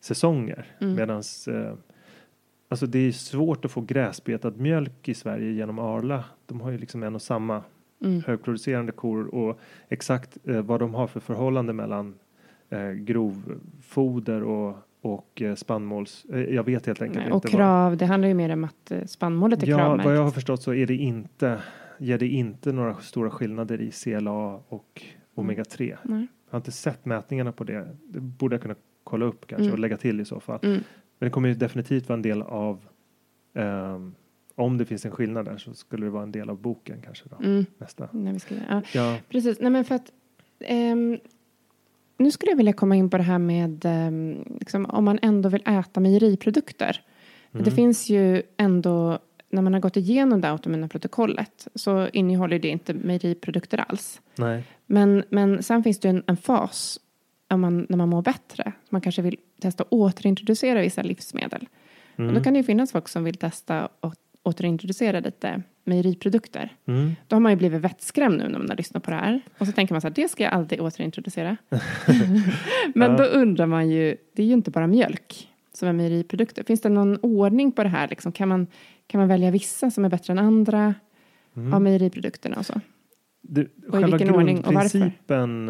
säsonger. 0.00 0.66
Mm. 0.80 0.94
Medans 0.94 1.48
eh, 1.48 1.74
alltså 2.68 2.86
det 2.86 2.98
är 2.98 3.12
svårt 3.12 3.64
att 3.64 3.70
få 3.70 3.80
gräsbetad 3.80 4.50
mjölk 4.56 5.08
i 5.08 5.14
Sverige 5.14 5.52
genom 5.52 5.78
Arla. 5.78 6.24
De 6.46 6.60
har 6.60 6.70
ju 6.70 6.78
liksom 6.78 7.02
en 7.02 7.14
och 7.14 7.22
samma 7.22 7.62
Mm. 8.04 8.22
högproducerande 8.26 8.92
kor 8.92 9.34
och 9.34 9.58
exakt 9.88 10.38
eh, 10.44 10.62
vad 10.62 10.80
de 10.80 10.94
har 10.94 11.06
för 11.06 11.20
förhållande 11.20 11.72
mellan 11.72 12.14
eh, 12.70 12.90
grovfoder 12.90 14.42
och, 14.42 14.76
och 15.00 15.42
eh, 15.42 15.54
spannmåls... 15.54 16.26
Eh, 16.32 16.40
jag 16.40 16.64
vet 16.64 16.86
helt 16.86 17.02
enkelt 17.02 17.24
Nej, 17.24 17.32
och 17.32 17.36
inte. 17.44 17.48
krav, 17.56 17.96
det 17.96 18.06
handlar 18.06 18.28
ju 18.28 18.34
mer 18.34 18.52
om 18.52 18.64
att 18.64 18.90
eh, 18.90 19.04
spannmålet 19.04 19.62
är 19.62 19.66
ja, 19.66 19.76
kravmärkt. 19.76 20.06
vad 20.06 20.16
jag 20.16 20.22
har 20.22 20.30
förstått 20.30 20.62
så 20.62 20.74
är 20.74 20.86
det 20.86 20.94
inte, 20.94 21.62
ger 21.98 22.18
det 22.18 22.26
inte 22.26 22.72
några 22.72 22.94
stora 22.94 23.30
skillnader 23.30 23.80
i 23.80 23.90
CLA 23.90 24.60
och 24.68 25.02
omega-3. 25.34 25.82
Mm. 25.82 25.98
Nej. 26.18 26.26
Jag 26.46 26.52
har 26.52 26.58
inte 26.58 26.72
sett 26.72 27.04
mätningarna 27.04 27.52
på 27.52 27.64
det. 27.64 27.96
Det 28.08 28.20
borde 28.20 28.54
jag 28.54 28.62
kunna 28.62 28.74
kolla 29.04 29.24
upp 29.26 29.46
kanske 29.46 29.62
Mm. 29.64 29.72
och 29.72 29.78
lägga 29.78 29.96
till 29.96 30.20
i 30.20 30.24
så 30.24 30.40
fall. 30.40 30.58
Mm. 30.62 30.74
Men 31.18 31.26
det 31.26 31.30
kommer 31.30 31.48
ju 31.48 31.54
definitivt 31.54 32.08
vara 32.08 32.14
en 32.16 32.22
del 32.22 32.42
av 32.42 32.84
ehm, 33.54 34.14
om 34.54 34.78
det 34.78 34.84
finns 34.84 35.04
en 35.04 35.10
skillnad 35.12 35.44
där 35.44 35.56
så 35.58 35.74
skulle 35.74 36.06
det 36.06 36.10
vara 36.10 36.22
en 36.22 36.32
del 36.32 36.50
av 36.50 36.58
boken 36.60 36.98
kanske 37.04 37.24
då. 37.28 37.36
Mm. 37.44 37.66
Nästa. 37.78 38.08
När 38.12 38.32
vi 38.32 38.38
ska, 38.40 38.54
ja. 38.68 38.82
Ja, 38.94 39.18
Precis, 39.28 39.60
nej 39.60 39.70
men 39.70 39.84
för 39.84 39.94
att 39.94 40.12
ehm, 40.60 41.18
nu 42.18 42.30
skulle 42.30 42.52
jag 42.52 42.56
vilja 42.56 42.72
komma 42.72 42.96
in 42.96 43.10
på 43.10 43.16
det 43.16 43.22
här 43.22 43.38
med 43.38 43.84
ehm, 43.84 44.44
liksom, 44.60 44.86
om 44.86 45.04
man 45.04 45.18
ändå 45.22 45.48
vill 45.48 45.62
äta 45.66 46.00
mejeriprodukter. 46.00 47.00
Mm. 47.52 47.64
Det 47.64 47.70
finns 47.70 48.10
ju 48.10 48.42
ändå, 48.56 49.18
när 49.50 49.62
man 49.62 49.72
har 49.72 49.80
gått 49.80 49.96
igenom 49.96 50.40
det 50.40 50.50
automuna 50.50 50.88
protokollet 50.88 51.68
så 51.74 52.08
innehåller 52.08 52.58
det 52.58 52.68
inte 52.68 52.94
mejeriprodukter 52.94 53.84
alls. 53.88 54.20
nej. 54.34 54.64
Men, 54.90 55.24
men 55.30 55.62
sen 55.62 55.82
finns 55.82 55.98
det 55.98 56.08
en, 56.08 56.22
en 56.26 56.36
fas 56.36 57.00
om 57.48 57.60
man, 57.60 57.86
när 57.88 57.96
man 57.96 58.08
mår 58.08 58.22
bättre. 58.22 58.72
Man 58.88 59.00
kanske 59.00 59.22
vill 59.22 59.36
testa 59.60 59.82
att 59.82 59.92
återintroducera 59.92 60.80
vissa 60.80 61.02
livsmedel. 61.02 61.68
Mm. 62.16 62.28
Och 62.28 62.34
då 62.34 62.44
kan 62.44 62.52
det 62.52 62.58
ju 62.58 62.64
finnas 62.64 62.92
folk 62.92 63.08
som 63.08 63.24
vill 63.24 63.36
testa 63.36 63.88
att 64.00 64.20
återintroducera 64.42 65.20
lite 65.20 65.62
mejeriprodukter. 65.84 66.72
Mm. 66.86 67.12
Då 67.26 67.36
har 67.36 67.40
man 67.40 67.52
ju 67.52 67.56
blivit 67.56 67.80
vettskrämd 67.80 68.38
nu 68.38 68.48
när 68.48 68.58
man 68.58 68.68
har 68.68 68.76
lyssnat 68.76 69.02
på 69.02 69.10
det 69.10 69.16
här. 69.16 69.40
Och 69.58 69.66
så 69.66 69.72
tänker 69.72 69.94
man 69.94 70.00
så 70.00 70.06
här, 70.08 70.14
det 70.14 70.28
ska 70.28 70.44
jag 70.44 70.52
aldrig 70.52 70.82
återintroducera. 70.82 71.56
Men 72.94 73.10
Ja. 73.10 73.16
då 73.16 73.24
undrar 73.24 73.66
man 73.66 73.90
ju, 73.90 74.16
det 74.32 74.42
är 74.42 74.46
ju 74.46 74.52
inte 74.52 74.70
bara 74.70 74.86
mjölk 74.86 75.48
som 75.72 75.88
är 75.88 75.92
mejeriprodukter. 75.92 76.64
Finns 76.64 76.80
det 76.80 76.88
någon 76.88 77.16
ordning 77.22 77.72
på 77.72 77.82
det 77.82 77.88
här? 77.88 78.08
Liksom, 78.08 78.32
kan, 78.32 78.48
man, 78.48 78.66
kan 79.06 79.18
man 79.20 79.28
välja 79.28 79.50
vissa 79.50 79.90
som 79.90 80.04
är 80.04 80.08
bättre 80.08 80.32
än 80.32 80.38
andra 80.38 80.94
Mm. 81.56 81.74
av 81.74 81.82
mejeriprodukterna 81.82 82.56
och 82.56 82.66
så? 82.66 82.80
Själva 83.88 84.34
ordning 84.34 84.58
och 84.64 84.74
varför? 84.74 84.98
grundprincipen 84.98 85.66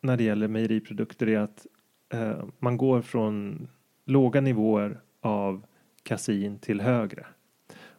när 0.00 0.16
det 0.16 0.24
gäller 0.24 0.48
mejeriprodukter 0.48 1.26
är 1.28 1.38
att 1.38 1.66
eh, 2.12 2.44
man 2.58 2.76
går 2.76 3.02
från 3.02 3.68
låga 4.06 4.40
nivåer 4.40 5.00
av 5.22 5.62
kasin 6.02 6.58
till 6.58 6.80
högre. 6.80 7.26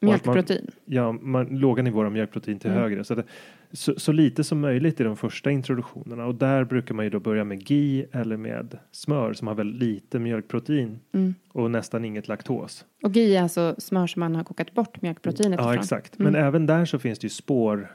Att 0.02 0.26
man- 0.26 0.34
Mjölkprotein. 0.36 0.68
Ja, 0.86 1.12
man, 1.12 1.46
låga 1.46 1.84
nivåer 1.84 2.06
av 2.06 2.12
mjölkprotein 2.12 2.60
till 2.60 2.70
Mm. 2.70 2.82
högre. 2.82 3.04
Så, 3.04 3.16
det, 3.16 3.24
så, 3.72 3.94
så 4.00 4.12
lite 4.12 4.44
som 4.44 4.60
möjligt 4.60 5.00
i 5.02 5.04
de 5.04 5.18
första 5.18 5.52
introduktionerna 5.52 6.26
och 6.26 6.36
där 6.36 6.64
brukar 6.64 6.96
man 6.96 7.06
ju 7.06 7.10
då 7.12 7.20
börja 7.20 7.44
med 7.44 7.72
GI 7.72 8.06
eller 8.12 8.38
med 8.38 8.78
smör 8.92 9.34
som 9.34 9.48
har 9.48 9.56
väldigt 9.56 9.82
lite 9.82 10.20
mjölkprotein 10.20 11.00
Mm. 11.14 11.36
och 11.52 11.72
nästan 11.72 12.06
inget 12.06 12.28
laktos. 12.28 12.86
Och 13.04 13.12
GI 13.16 13.36
är 13.36 13.42
alltså 13.44 13.76
smör 13.78 14.08
som 14.08 14.20
man 14.20 14.36
har 14.36 14.44
kokat 14.44 14.74
bort 14.74 15.02
mjölkproteinet 15.02 15.60
Ja, 15.60 15.72
ifrån. 15.72 15.80
exakt. 15.84 16.20
Mm. 16.20 16.32
Men 16.34 16.44
även 16.44 16.66
där 16.66 16.86
så 16.86 17.00
finns 17.00 17.20
det 17.20 17.26
ju 17.26 17.30
spår. 17.30 17.92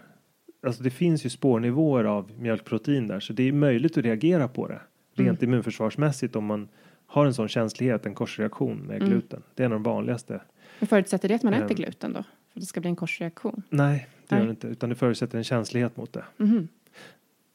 Alltså 0.66 0.82
det 0.82 0.90
finns 0.90 1.26
ju 1.26 1.30
spårnivåer 1.30 2.04
av 2.04 2.30
mjölkprotein 2.38 3.06
där, 3.06 3.20
så 3.20 3.32
det 3.32 3.42
är 3.48 3.52
möjligt 3.52 3.98
att 3.98 4.04
reagera 4.04 4.48
på 4.48 4.68
det 4.68 4.80
rent 5.14 5.42
Mm. 5.42 5.50
immunförsvarsmässigt 5.54 6.36
om 6.36 6.44
man 6.44 6.68
har 7.06 7.26
en 7.26 7.34
sån 7.34 7.48
känslighet, 7.48 8.06
en 8.06 8.14
korsreaktion 8.14 8.76
med 8.78 8.96
Mm. 8.96 9.08
gluten. 9.08 9.42
Det 9.54 9.62
är 9.62 9.66
en 9.66 9.72
av 9.72 9.76
de 9.78 9.82
vanligaste. 9.82 10.40
Men 10.78 10.86
förutsätter 10.86 11.28
det 11.28 11.34
att 11.34 11.42
man 11.42 11.54
äter 11.54 11.70
Ehm. 11.70 11.76
gluten 11.76 12.12
då? 12.12 12.22
För 12.22 12.58
att 12.58 12.62
det 12.62 12.66
ska 12.66 12.80
bli 12.80 12.90
en 12.90 12.96
korsreaktion? 12.96 13.62
Nej, 13.70 14.06
det 14.28 14.34
Nej. 14.34 14.40
gör 14.40 14.46
det 14.46 14.50
inte, 14.50 14.66
utan 14.66 14.88
det 14.88 14.94
förutsätter 14.94 15.38
en 15.38 15.44
känslighet 15.44 15.96
mot 15.96 16.12
det. 16.12 16.24
Mhm. 16.36 16.68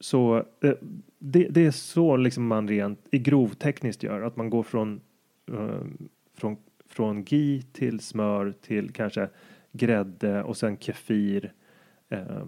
Så 0.00 0.36
eh, 0.60 0.72
det, 1.18 1.48
det 1.48 1.66
är 1.66 1.70
så 1.70 2.16
liksom 2.16 2.46
man 2.46 2.68
rent 2.68 3.06
i 3.10 3.18
grovtekniskt 3.18 4.02
gör, 4.02 4.22
att 4.22 4.36
man 4.36 4.50
går 4.50 4.62
från, 4.62 5.00
eh, 5.52 5.80
från, 6.36 6.56
från 6.88 7.22
GI 7.24 7.62
till 7.72 8.00
smör 8.00 8.54
till 8.60 8.90
kanske 8.92 9.28
grädde 9.72 10.42
och 10.42 10.56
sen 10.56 10.76
kefir 10.78 11.52
eh, 12.08 12.46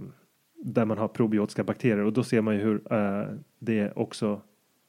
där 0.65 0.85
man 0.85 0.99
har 0.99 1.09
probiotiska 1.09 1.65
bakterier 1.65 2.05
och 2.05 2.13
då 2.13 2.25
ser 2.25 2.41
man 2.41 2.55
ju 2.55 2.61
hur 2.61 2.93
eh, 2.93 3.25
det 3.59 3.93
också 3.97 4.41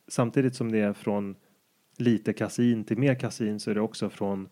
samtidigt 0.08 0.56
som 0.56 0.72
det 0.72 0.80
är 0.80 0.94
från 0.94 1.36
lite 1.98 2.34
kasin 2.34 2.84
till 2.84 2.98
mer 2.98 3.16
kasin 3.16 3.60
så 3.60 3.72
är 3.72 3.76
det 3.76 3.82
också 3.82 4.10
från 4.10 4.50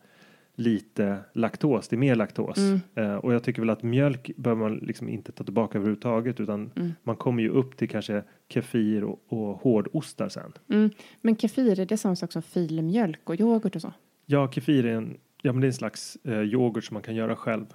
lite 0.55 1.17
laktos 1.33 1.87
till 1.87 1.97
mer 1.97 2.15
laktos. 2.15 2.57
Mm. 2.57 2.79
Eh, 2.95 3.15
och 3.15 3.33
jag 3.33 3.43
tycker 3.43 3.61
väl 3.61 3.69
att 3.69 3.83
mjölk 3.83 4.31
bör 4.37 4.55
man 4.55 4.75
liksom 4.75 5.09
inte 5.09 5.31
ta 5.31 5.43
tillbaka 5.43 5.77
överhuvudtaget 5.77 6.39
utan 6.39 6.71
Mm. 6.75 6.91
man 7.03 7.15
kommer 7.15 7.43
ju 7.43 7.49
upp 7.49 7.77
till 7.77 7.89
kanske 7.89 8.23
kefir 8.49 9.03
och, 9.03 9.19
och 9.27 9.55
hårdostar 9.57 10.29
sen. 10.29 10.53
Mm. 10.69 10.89
Men 11.21 11.35
kefir, 11.37 11.79
är 11.79 11.85
det 11.85 11.97
samma 11.97 12.15
sak 12.15 12.31
som 12.31 12.41
filmjölk 12.41 13.29
och 13.29 13.39
yoghurt 13.39 13.75
och 13.75 13.81
så? 13.81 13.93
Ja, 14.25 14.51
kefir 14.51 14.85
är 14.85 14.95
en, 14.95 15.17
ja, 15.41 15.51
men 15.53 15.61
det 15.61 15.65
är 15.65 15.69
en 15.69 15.73
slags 15.73 16.17
eh, 16.23 16.41
yoghurt 16.41 16.83
som 16.83 16.93
man 16.93 17.03
kan 17.03 17.15
göra 17.15 17.35
själv. 17.35 17.65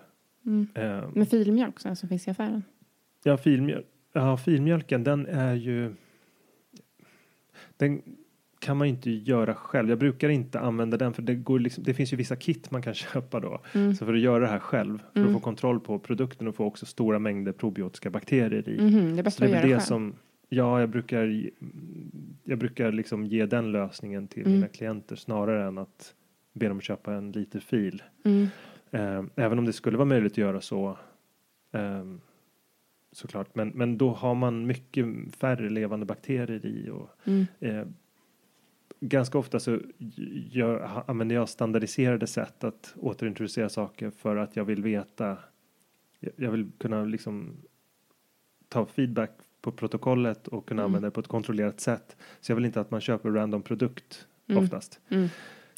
Mm. 0.46 0.68
Eh, 0.74 1.08
Men 1.14 1.26
filmjölk 1.26 1.80
som 1.80 2.08
finns 2.08 2.28
i 2.28 2.30
affären? 2.30 2.62
ja, 3.24 3.36
filmjöl, 3.36 3.84
ja, 4.12 4.36
filmjölken 4.36 5.04
den 5.04 5.26
är 5.26 5.54
ju 5.54 5.94
den 7.76 8.02
kan 8.60 8.76
man 8.76 8.86
ju 8.88 8.94
inte 8.94 9.10
göra 9.10 9.54
själv. 9.54 9.88
Jag 9.88 9.98
brukar 9.98 10.28
inte 10.28 10.60
använda 10.60 10.96
den 10.96 11.12
för 11.12 11.22
det, 11.22 11.34
går 11.34 11.58
liksom, 11.58 11.84
det 11.84 11.94
finns 11.94 12.12
ju 12.12 12.16
vissa 12.16 12.36
kit 12.36 12.70
man 12.70 12.82
kan 12.82 12.94
köpa 13.12 13.40
då. 13.40 13.60
Mm. 13.74 13.94
Så 13.94 14.06
för 14.06 14.14
att 14.14 14.20
göra 14.20 14.38
det 14.38 14.46
här 14.50 14.58
själv, 14.58 15.02
för 15.12 15.20
Mm. 15.20 15.28
att 15.28 15.40
få 15.40 15.44
kontroll 15.44 15.80
på 15.80 15.98
produkten 15.98 16.48
och 16.48 16.54
få 16.54 16.64
också 16.64 16.86
stora 16.86 17.18
mängder 17.18 17.52
probiotiska 17.52 18.10
bakterier 18.10 18.68
i. 18.68 18.80
Mhm, 18.80 19.12
det 19.14 19.20
är 19.20 19.22
bäst 19.22 19.38
det 19.38 19.44
att 19.44 19.50
göra 19.50 19.62
det 19.62 19.68
själv. 19.68 19.80
som, 19.80 20.14
ja, 20.48 20.80
jag 20.80 20.88
brukar, 20.88 21.50
jag 22.44 22.58
brukar 22.58 22.92
liksom 22.92 23.26
ge 23.26 23.46
den 23.46 23.72
lösningen 23.72 24.28
till 24.28 24.42
Mm. 24.42 24.52
mina 24.54 24.68
klienter 24.68 25.16
snarare 25.16 25.66
än 25.68 25.78
att 25.78 26.14
be 26.52 26.68
dem 26.68 26.80
köpa 26.80 27.14
en 27.14 27.32
liter 27.32 27.60
fil. 27.60 28.02
Mm. 28.24 28.46
Eh, 28.90 29.24
även 29.44 29.58
om 29.58 29.64
det 29.64 29.72
skulle 29.72 29.96
vara 29.96 30.08
möjligt 30.08 30.32
att 30.32 30.38
göra 30.38 30.60
så 30.60 30.98
ehm, 31.72 32.20
såklart. 33.12 33.54
Men, 33.54 33.68
men 33.68 33.98
då 33.98 34.10
har 34.10 34.34
man 34.34 34.66
mycket 34.66 35.06
färre 35.36 35.70
levande 35.70 36.06
bakterier 36.06 36.66
i 36.66 36.90
och 36.90 37.10
Mm. 37.24 37.46
eh, 37.60 37.84
ganska 39.00 39.38
ofta 39.38 39.60
så 39.60 39.80
gör, 40.50 41.02
använder 41.06 41.34
jag 41.34 41.48
standardiserade 41.48 42.26
sätt 42.26 42.64
att 42.64 42.94
återintroducera 42.96 43.68
saker 43.68 44.10
för 44.10 44.36
att 44.36 44.56
jag 44.56 44.64
vill 44.64 44.82
veta. 44.82 45.36
Jag, 46.36 46.50
vill 46.50 46.70
kunna 46.78 47.04
liksom 47.04 47.56
ta 48.68 48.86
feedback 48.86 49.30
på 49.60 49.72
protokollet 49.72 50.48
och 50.48 50.66
kunna 50.68 50.82
Mm. 50.82 50.88
använda 50.90 51.06
det 51.06 51.10
på 51.12 51.20
ett 51.20 51.28
kontrollerat 51.28 51.80
sätt. 51.80 52.16
Så 52.40 52.52
jag 52.52 52.56
vill 52.56 52.64
inte 52.64 52.80
att 52.80 52.90
man 52.90 53.00
köper 53.00 53.30
random 53.30 53.62
produkt 53.62 54.26
Mm. 54.48 54.64
oftast. 54.64 55.00
Mm. 55.08 55.28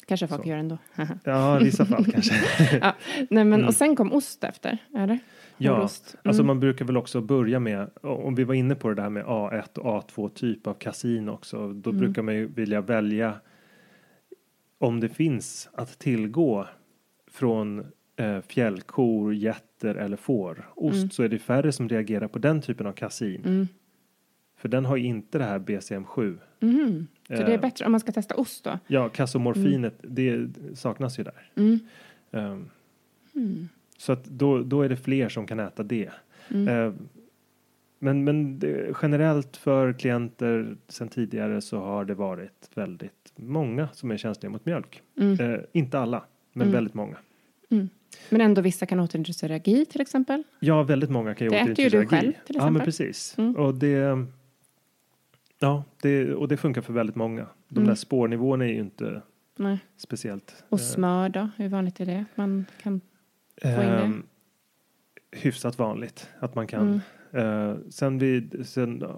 Kanske 0.05 0.27
folk 0.27 0.43
Så. 0.43 0.49
gör 0.49 0.57
ändå. 0.57 0.77
Ja, 1.23 1.61
i 1.61 1.63
vissa 1.63 1.85
fall 1.85 2.05
kanske. 2.05 2.35
ja. 2.81 2.95
Nej, 3.17 3.25
men, 3.45 3.53
Mm. 3.53 3.67
Och 3.67 3.73
sen 3.73 3.95
kom 3.95 4.13
ost 4.13 4.43
efter, 4.43 4.77
eller? 4.97 5.19
Ja. 5.63 5.75
Mm. 5.75 5.87
Alltså 6.23 6.43
man 6.43 6.59
brukar 6.59 6.85
väl 6.85 6.97
också 6.97 7.21
börja 7.21 7.59
med, 7.59 7.89
om 8.01 8.35
vi 8.35 8.43
var 8.43 8.53
inne 8.53 8.75
på 8.75 8.89
det 8.89 8.95
där 8.95 9.09
med 9.09 9.25
A1 9.25 9.77
och 9.79 9.85
A2 10.11 10.29
typ 10.29 10.67
av 10.67 10.73
kasin 10.73 11.29
också, 11.29 11.73
då 11.73 11.89
Mm. 11.89 11.99
brukar 12.01 12.21
man 12.21 12.35
ju 12.35 12.47
vilja 12.47 12.81
välja 12.81 13.33
om 14.77 14.99
det 14.99 15.09
finns 15.09 15.69
att 15.73 15.99
tillgå 15.99 16.67
från 17.31 17.85
eh, 18.15 18.41
fjällkor, 18.41 19.33
getter 19.33 19.95
eller 19.95 20.17
får 20.17 20.69
ost 20.75 20.95
Mm. 20.97 21.09
så 21.09 21.23
är 21.23 21.29
det 21.29 21.39
färre 21.39 21.71
som 21.71 21.89
reagerar 21.89 22.27
på 22.27 22.39
den 22.39 22.61
typen 22.61 22.87
av 22.87 22.91
kasein. 22.93 23.41
Mm. 23.45 23.67
För 24.57 24.69
den 24.69 24.85
har 24.85 24.97
ju 24.97 25.05
inte 25.05 25.37
det 25.37 25.43
här 25.43 25.59
BCM7. 25.59 26.37
Mhm. 26.59 27.07
Så 27.27 27.33
det 27.33 27.39
är 27.43 27.49
Eh. 27.49 27.61
bättre 27.61 27.85
om 27.85 27.91
man 27.91 27.99
ska 28.01 28.11
testa 28.11 28.35
ost 28.35 28.63
då? 28.63 28.79
Ja, 28.87 29.09
kasomorfinet, 29.09 29.95
det 30.01 30.47
saknas 30.73 31.19
ju 31.19 31.23
där. 31.23 31.51
Mm. 31.55 31.79
Mm. 34.01 34.05
Så 34.05 34.11
att 34.11 34.25
då, 34.25 34.63
då 34.63 34.81
är 34.81 34.89
det 34.89 34.97
fler 34.97 35.29
som 35.29 35.47
kan 35.47 35.59
äta 35.59 35.83
det. 35.83 36.09
Mm. 36.49 36.67
Eh, 36.87 36.93
men 37.99 38.23
men 38.23 38.59
det, 38.59 38.93
generellt 39.01 39.57
för 39.57 39.93
klienter 39.93 40.75
sedan 40.87 41.07
tidigare 41.07 41.61
så 41.61 41.79
har 41.79 42.05
det 42.05 42.13
varit 42.13 42.69
väldigt 42.75 43.33
många 43.35 43.87
som 43.93 44.11
är 44.11 44.17
känsliga 44.17 44.49
mot 44.49 44.65
mjölk. 44.65 45.01
Mm. 45.17 45.39
Eh, 45.53 45.59
inte 45.73 45.99
alla, 45.99 46.23
men 46.53 46.61
Mm. 46.67 46.73
väldigt 46.73 46.93
många. 46.93 47.17
Men 48.29 48.41
ändå 48.41 48.61
vissa 48.61 48.85
kan 48.85 48.99
återintroducera 48.99 49.57
GI 49.57 49.85
till 49.85 50.01
exempel. 50.01 50.43
Ja, 50.59 50.83
väldigt 50.83 51.09
många 51.09 51.35
kan 51.35 51.45
ju 51.47 51.51
Det 51.51 51.57
äter 51.57 51.67
ju 51.69 51.73
återintroducera 51.73 52.01
du 52.01 52.07
själv, 52.07 52.31
GI. 52.31 52.45
till 52.45 52.55
Ja, 52.55 52.61
men 52.63 52.67
exempel. 52.75 52.85
precis. 52.85 53.35
Mm. 53.37 53.55
Och 53.55 53.75
det, 53.75 54.25
ja, 55.59 55.83
det, 56.01 56.33
och 56.33 56.47
det 56.47 56.57
funkar 56.57 56.81
för 56.81 56.93
väldigt 56.93 57.15
många. 57.15 57.45
De 57.67 57.75
Mm. 57.77 57.87
där 57.87 57.95
spårnivåerna 57.95 58.65
är 58.65 58.69
ju 58.69 58.79
inte 58.79 59.21
Nej. 59.57 59.77
speciellt. 59.97 60.63
Och 60.69 60.79
eh, 60.79 60.83
smör 60.83 61.29
då? 61.29 61.49
Hur 61.57 61.69
vanligt 61.69 61.99
är 61.99 62.05
det? 62.05 62.25
Man 62.35 62.65
kan... 62.83 63.01
ehm, 63.61 64.23
hyfsat 65.31 65.77
vanligt 65.79 66.29
att 66.39 66.55
man 66.55 66.67
kan. 66.67 67.01
Mm. 67.33 67.69
Eh, 67.71 67.77
sen 67.89 68.17
vid, 68.19 68.67
sen, 68.67 69.01
eh, 69.01 69.15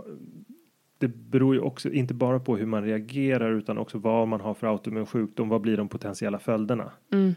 det 0.98 1.08
beror 1.08 1.56
ju 1.56 1.62
också 1.62 1.90
inte 1.92 2.14
bara 2.14 2.40
på 2.40 2.58
hur 2.58 2.66
man 2.66 2.84
reagerar 2.84 3.52
utan 3.52 3.78
också 3.78 3.98
vad 3.98 4.28
man 4.28 4.42
har 4.42 4.54
för 4.54 4.68
autoimmun 4.68 5.06
sjukdom. 5.06 5.50
Vad 5.50 5.62
blir 5.62 5.78
de 5.78 5.88
potentiella 5.90 6.40
följderna? 6.40 6.92
Mm. 7.12 7.36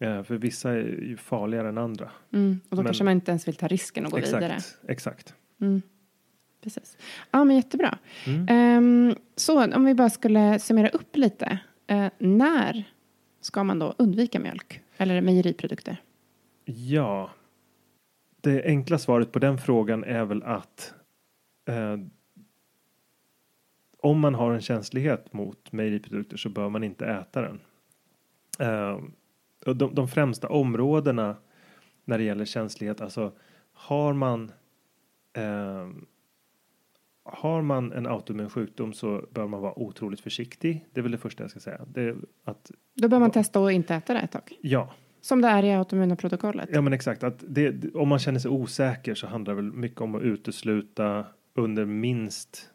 Eh, 0.00 0.22
för 0.22 0.34
vissa 0.36 0.70
är 0.70 0.76
ju 0.82 1.16
farligare 1.16 1.68
än 1.68 1.78
andra. 1.78 2.10
Mm. 2.32 2.60
Och 2.68 2.76
då 2.76 2.76
Men- 2.76 2.84
kanske 2.84 3.04
man 3.04 3.12
inte 3.12 3.30
ens 3.30 3.48
vill 3.48 3.54
ta 3.54 3.68
risken 3.68 4.04
och 4.06 4.10
gå 4.12 4.18
exakt, 4.18 4.36
vidare. 4.44 4.58
exakt. 4.88 5.34
Mm. 5.60 5.82
Precis. 6.62 6.96
Ja, 7.30 7.44
men 7.44 7.56
jättebra. 7.56 7.98
Ehm, 8.48 9.14
så 9.36 9.74
om 9.74 9.84
vi 9.84 9.94
bara 9.94 10.10
skulle 10.10 10.58
summera 10.58 10.88
upp 10.88 11.16
lite. 11.16 11.58
Eh, 11.86 12.06
när 12.18 12.84
ska 13.40 13.64
man 13.64 13.78
då 13.78 13.94
undvika 13.98 14.40
mjölk 14.40 14.80
eller 14.96 15.20
mejeriprodukter? 15.20 15.96
Ja, 16.64 17.30
det 18.40 18.64
enkla 18.64 18.98
svaret 18.98 19.32
på 19.32 19.38
den 19.38 19.58
frågan 19.58 20.04
är 20.04 20.24
väl 20.24 20.42
att 20.42 20.94
eh, 21.64 21.96
om 23.98 24.20
man 24.20 24.34
har 24.34 24.52
en 24.52 24.60
känslighet 24.60 25.32
mot 25.32 25.72
mejeriprodukter 25.72 26.36
så 26.36 26.48
bör 26.48 26.68
man 26.68 26.84
inte 26.84 27.06
äta 27.06 27.42
den. 27.42 27.60
Eh, 28.58 29.00
de, 29.74 29.94
de 29.94 30.08
främsta 30.08 30.48
områdena 30.48 31.36
när 32.04 32.18
det 32.18 32.24
gäller 32.24 32.44
känslighet, 32.44 33.00
alltså 33.00 33.32
har 33.72 34.12
man 34.12 34.52
eh, 35.32 35.88
har 37.24 37.62
man 37.62 37.92
en 37.92 38.06
autoimmun 38.06 38.50
sjukdom 38.50 38.92
så 38.92 39.26
bör 39.30 39.46
man 39.46 39.60
vara 39.60 39.78
otroligt 39.78 40.20
försiktig. 40.20 40.86
Det 40.92 41.00
är 41.00 41.02
väl 41.02 41.12
det 41.12 41.18
första 41.18 41.44
jag 41.44 41.50
ska 41.50 41.60
säga. 41.60 41.80
Det 41.86 42.16
att, 42.44 42.70
Då 42.94 43.08
bör 43.08 43.18
man 43.18 43.30
testa 43.30 43.64
att 43.64 43.72
inte 43.72 43.94
äta 43.94 44.14
det 44.14 44.20
ett 44.20 44.32
tag. 44.32 44.58
ja, 44.62 44.94
Som 45.22 45.40
det 45.42 45.48
är 45.48 45.62
i 45.62 45.72
autoimmuna 45.72 46.16
protokollet. 46.16 46.68
Ja 46.72 46.80
men 46.80 46.92
exakt, 46.92 47.22
att 47.22 47.44
det, 47.48 47.94
om 47.94 48.08
man 48.08 48.18
känner 48.18 48.38
sig 48.38 48.50
osäker 48.50 49.14
så 49.14 49.26
handlar 49.26 49.54
det 49.54 49.62
väl 49.62 49.72
mycket 49.72 50.00
om 50.00 50.14
att 50.14 50.22
utesluta 50.22 51.24
under 51.54 51.84
minst 51.84 52.70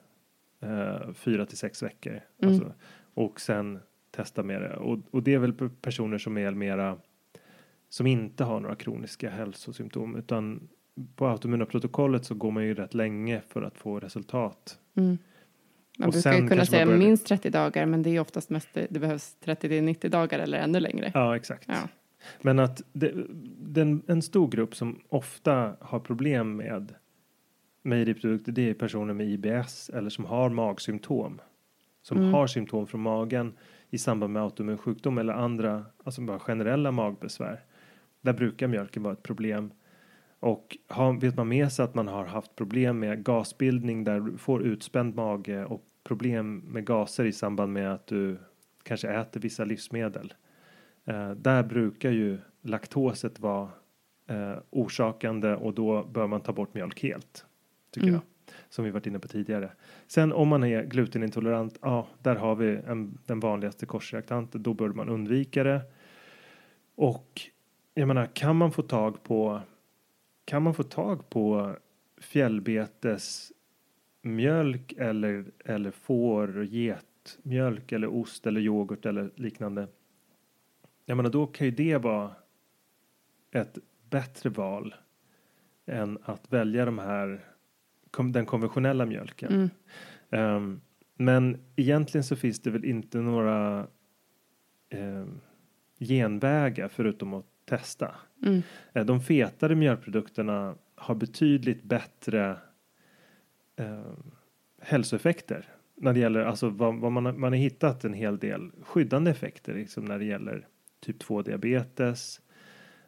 eh, 0.64 1.14
fyra 1.14 1.46
till 1.46 1.58
sex 1.58 1.84
veckor. 1.84 2.12
Mm. 2.42 2.54
Alltså, 2.54 2.74
och 3.14 3.42
sen 3.42 3.80
testa 4.12 4.44
med 4.44 4.62
det. 4.62 4.76
Och, 4.76 5.00
och 5.12 5.24
det 5.24 5.34
är 5.34 5.38
väl 5.40 5.54
pe- 5.54 5.72
personer 5.82 6.18
som 6.18 6.38
är 6.38 6.52
mera 6.52 6.98
som 7.90 8.08
inte 8.08 8.44
har 8.44 8.60
några 8.60 8.76
kroniska 8.76 9.30
hälsosymptom 9.30 10.16
utan 10.16 10.68
på 11.16 11.28
autoimmuna 11.28 11.66
protokollet 11.66 12.26
så 12.26 12.36
går 12.36 12.52
man 12.52 12.64
ju 12.66 12.74
rätt 12.74 12.94
länge 12.94 13.42
för 13.48 13.62
att 13.62 13.78
få 13.78 14.00
resultat. 14.00 14.80
Mm. 14.98 15.18
Man 16.00 16.08
Och 16.08 16.14
brukar 16.14 16.34
ju 16.34 16.48
kunna 16.48 16.66
säga 16.66 16.86
börjar- 16.86 17.00
minst 17.00 17.28
30 17.28 17.50
dagar 17.50 17.86
men 17.86 18.04
det 18.04 18.10
är 18.16 18.20
oftast 18.20 18.50
mest 18.50 18.70
det, 18.74 18.88
det 18.90 19.00
behövs 19.00 19.36
30 19.36 19.70
till 19.70 19.84
90 19.84 20.10
dagar 20.10 20.40
eller 20.40 20.58
ännu 20.58 20.80
längre. 20.80 21.12
Ja 21.14 21.36
exakt. 21.36 21.66
Ja. 21.68 21.88
Men 22.42 22.60
att 22.60 22.82
det, 22.94 23.14
den, 23.60 24.02
en 24.08 24.22
stor 24.22 24.48
grupp 24.48 24.76
som 24.76 25.02
ofta 25.10 25.76
har 25.80 26.00
problem 26.00 26.56
med 26.56 26.94
mejeriprodukter 27.82 28.52
det 28.52 28.70
är 28.70 28.74
personer 28.74 29.14
med 29.14 29.28
IBS 29.28 29.90
eller 29.90 30.10
som 30.10 30.26
har 30.26 30.50
magsymptom. 30.50 31.42
Som 32.02 32.18
Mm. 32.18 32.34
har 32.34 32.48
symptom 32.48 32.88
från 32.88 33.02
magen 33.02 33.54
i 33.90 33.98
samband 33.98 34.34
med 34.34 34.42
autoimmun 34.42 34.78
sjukdom 34.78 35.18
eller 35.18 35.34
andra, 35.34 35.86
alltså 36.04 36.22
bara 36.22 36.40
generella 36.40 36.92
magbesvär. 36.92 37.60
Där 38.22 38.34
brukar 38.34 38.68
mjölken 38.68 39.04
vara 39.04 39.14
ett 39.14 39.24
problem. 39.24 39.72
Och 40.40 40.78
har, 40.88 41.14
vet 41.22 41.36
man 41.38 41.48
med 41.48 41.72
sig 41.72 41.86
att 41.86 41.96
man 41.96 42.08
har 42.08 42.26
haft 42.26 42.56
problem 42.56 43.00
med 43.00 43.24
gasbildning 43.24 44.04
där 44.04 44.20
du 44.20 44.38
får 44.38 44.64
utspänd 44.64 45.16
mage 45.16 45.66
och 45.66 45.84
problem 46.04 46.58
med 46.58 46.86
gaser 46.86 47.26
i 47.26 47.32
samband 47.32 47.74
med 47.74 47.94
att 47.94 48.08
du 48.08 48.38
kanske 48.84 49.08
äter 49.10 49.40
vissa 49.40 49.66
livsmedel. 49.66 50.34
Eh, 51.08 51.32
där 51.32 51.64
brukar 51.64 52.12
ju 52.12 52.38
laktoset 52.62 53.40
vara 53.40 53.70
eh, 54.28 54.56
orsakande 54.70 55.56
och 55.56 55.74
då 55.74 56.04
bör 56.04 56.28
man 56.28 56.42
ta 56.42 56.54
bort 56.54 56.74
mjölk 56.74 57.04
helt. 57.04 57.46
Tycker 57.92 58.08
Mm. 58.08 58.14
jag. 58.14 58.54
Som 58.70 58.86
vi 58.86 58.92
varit 58.92 59.08
inne 59.08 59.20
på 59.20 59.28
tidigare. 59.28 59.72
Sen 60.08 60.34
om 60.34 60.48
man 60.48 60.64
är 60.64 60.84
glutenintolerant, 60.84 61.78
ja, 61.82 62.08
där 62.22 62.36
har 62.36 62.56
vi 62.56 62.76
en, 62.88 63.18
den 63.26 63.40
vanligaste 63.40 63.86
korsreaktanten. 63.86 64.64
Då 64.64 64.74
bör 64.74 64.90
man 64.90 65.10
undvika 65.10 65.64
det. 65.64 65.82
Och 66.96 67.42
jag 67.94 68.08
menar, 68.08 68.26
kan 68.26 68.56
man 68.56 68.72
få 68.72 68.82
tag 68.82 69.24
på 69.24 69.62
kan 70.46 70.64
man 70.64 70.74
få 70.74 70.84
tag 70.84 71.30
på 71.30 71.76
fjällbetes 72.18 73.52
mjölk 74.22 74.94
eller, 74.98 75.46
eller 75.66 75.92
får, 75.92 76.66
getmjölk 76.66 77.92
eller 77.92 78.08
ost 78.08 78.48
eller 78.48 78.62
yoghurt 78.62 79.06
eller 79.06 79.32
liknande. 79.36 79.88
Jag 81.10 81.18
menar, 81.18 81.30
då 81.30 81.48
kan 81.48 81.66
ju 81.68 81.72
det 81.72 81.98
vara 81.98 82.32
ett 83.52 83.78
bättre 84.10 84.50
val 84.50 84.96
än 85.86 86.18
att 86.24 86.54
välja 86.54 86.86
de 86.86 87.00
här, 87.00 87.46
den 88.34 88.46
konventionella 88.46 89.06
mjölken. 89.06 89.52
Mm. 89.54 89.70
Ehm, 90.30 90.82
men 91.16 91.58
egentligen 91.76 92.24
så 92.24 92.36
finns 92.36 92.60
det 92.60 92.70
väl 92.72 92.86
inte 92.86 93.18
några 93.18 93.88
ehm, 94.90 95.40
genvägar 96.00 96.88
förutom 96.88 97.34
att 97.34 97.46
testa. 97.66 98.16
Mm. 98.46 98.62
Eh, 98.94 99.06
De 99.06 99.22
fetare 99.22 99.76
mjölkprodukterna 99.76 100.76
har 100.96 101.16
betydligt 101.16 101.84
bättre 101.84 102.58
eh, 103.76 104.12
hälsoeffekter. 104.82 105.66
När 105.96 106.14
det 106.14 106.20
gäller, 106.20 106.40
alltså 106.46 106.70
vad, 106.70 106.96
vad 107.00 107.12
man, 107.12 107.26
har- 107.26 107.34
man 107.34 107.52
har 107.54 107.58
hittat 107.60 108.06
en 108.06 108.14
hel 108.14 108.38
del 108.38 108.72
skyddande 108.82 109.32
effekter 109.32 109.74
liksom 109.74 110.06
när 110.06 110.20
det 110.20 110.26
gäller 110.26 110.68
typ 111.00 111.20
2 111.20 111.42
diabetes. 111.42 112.42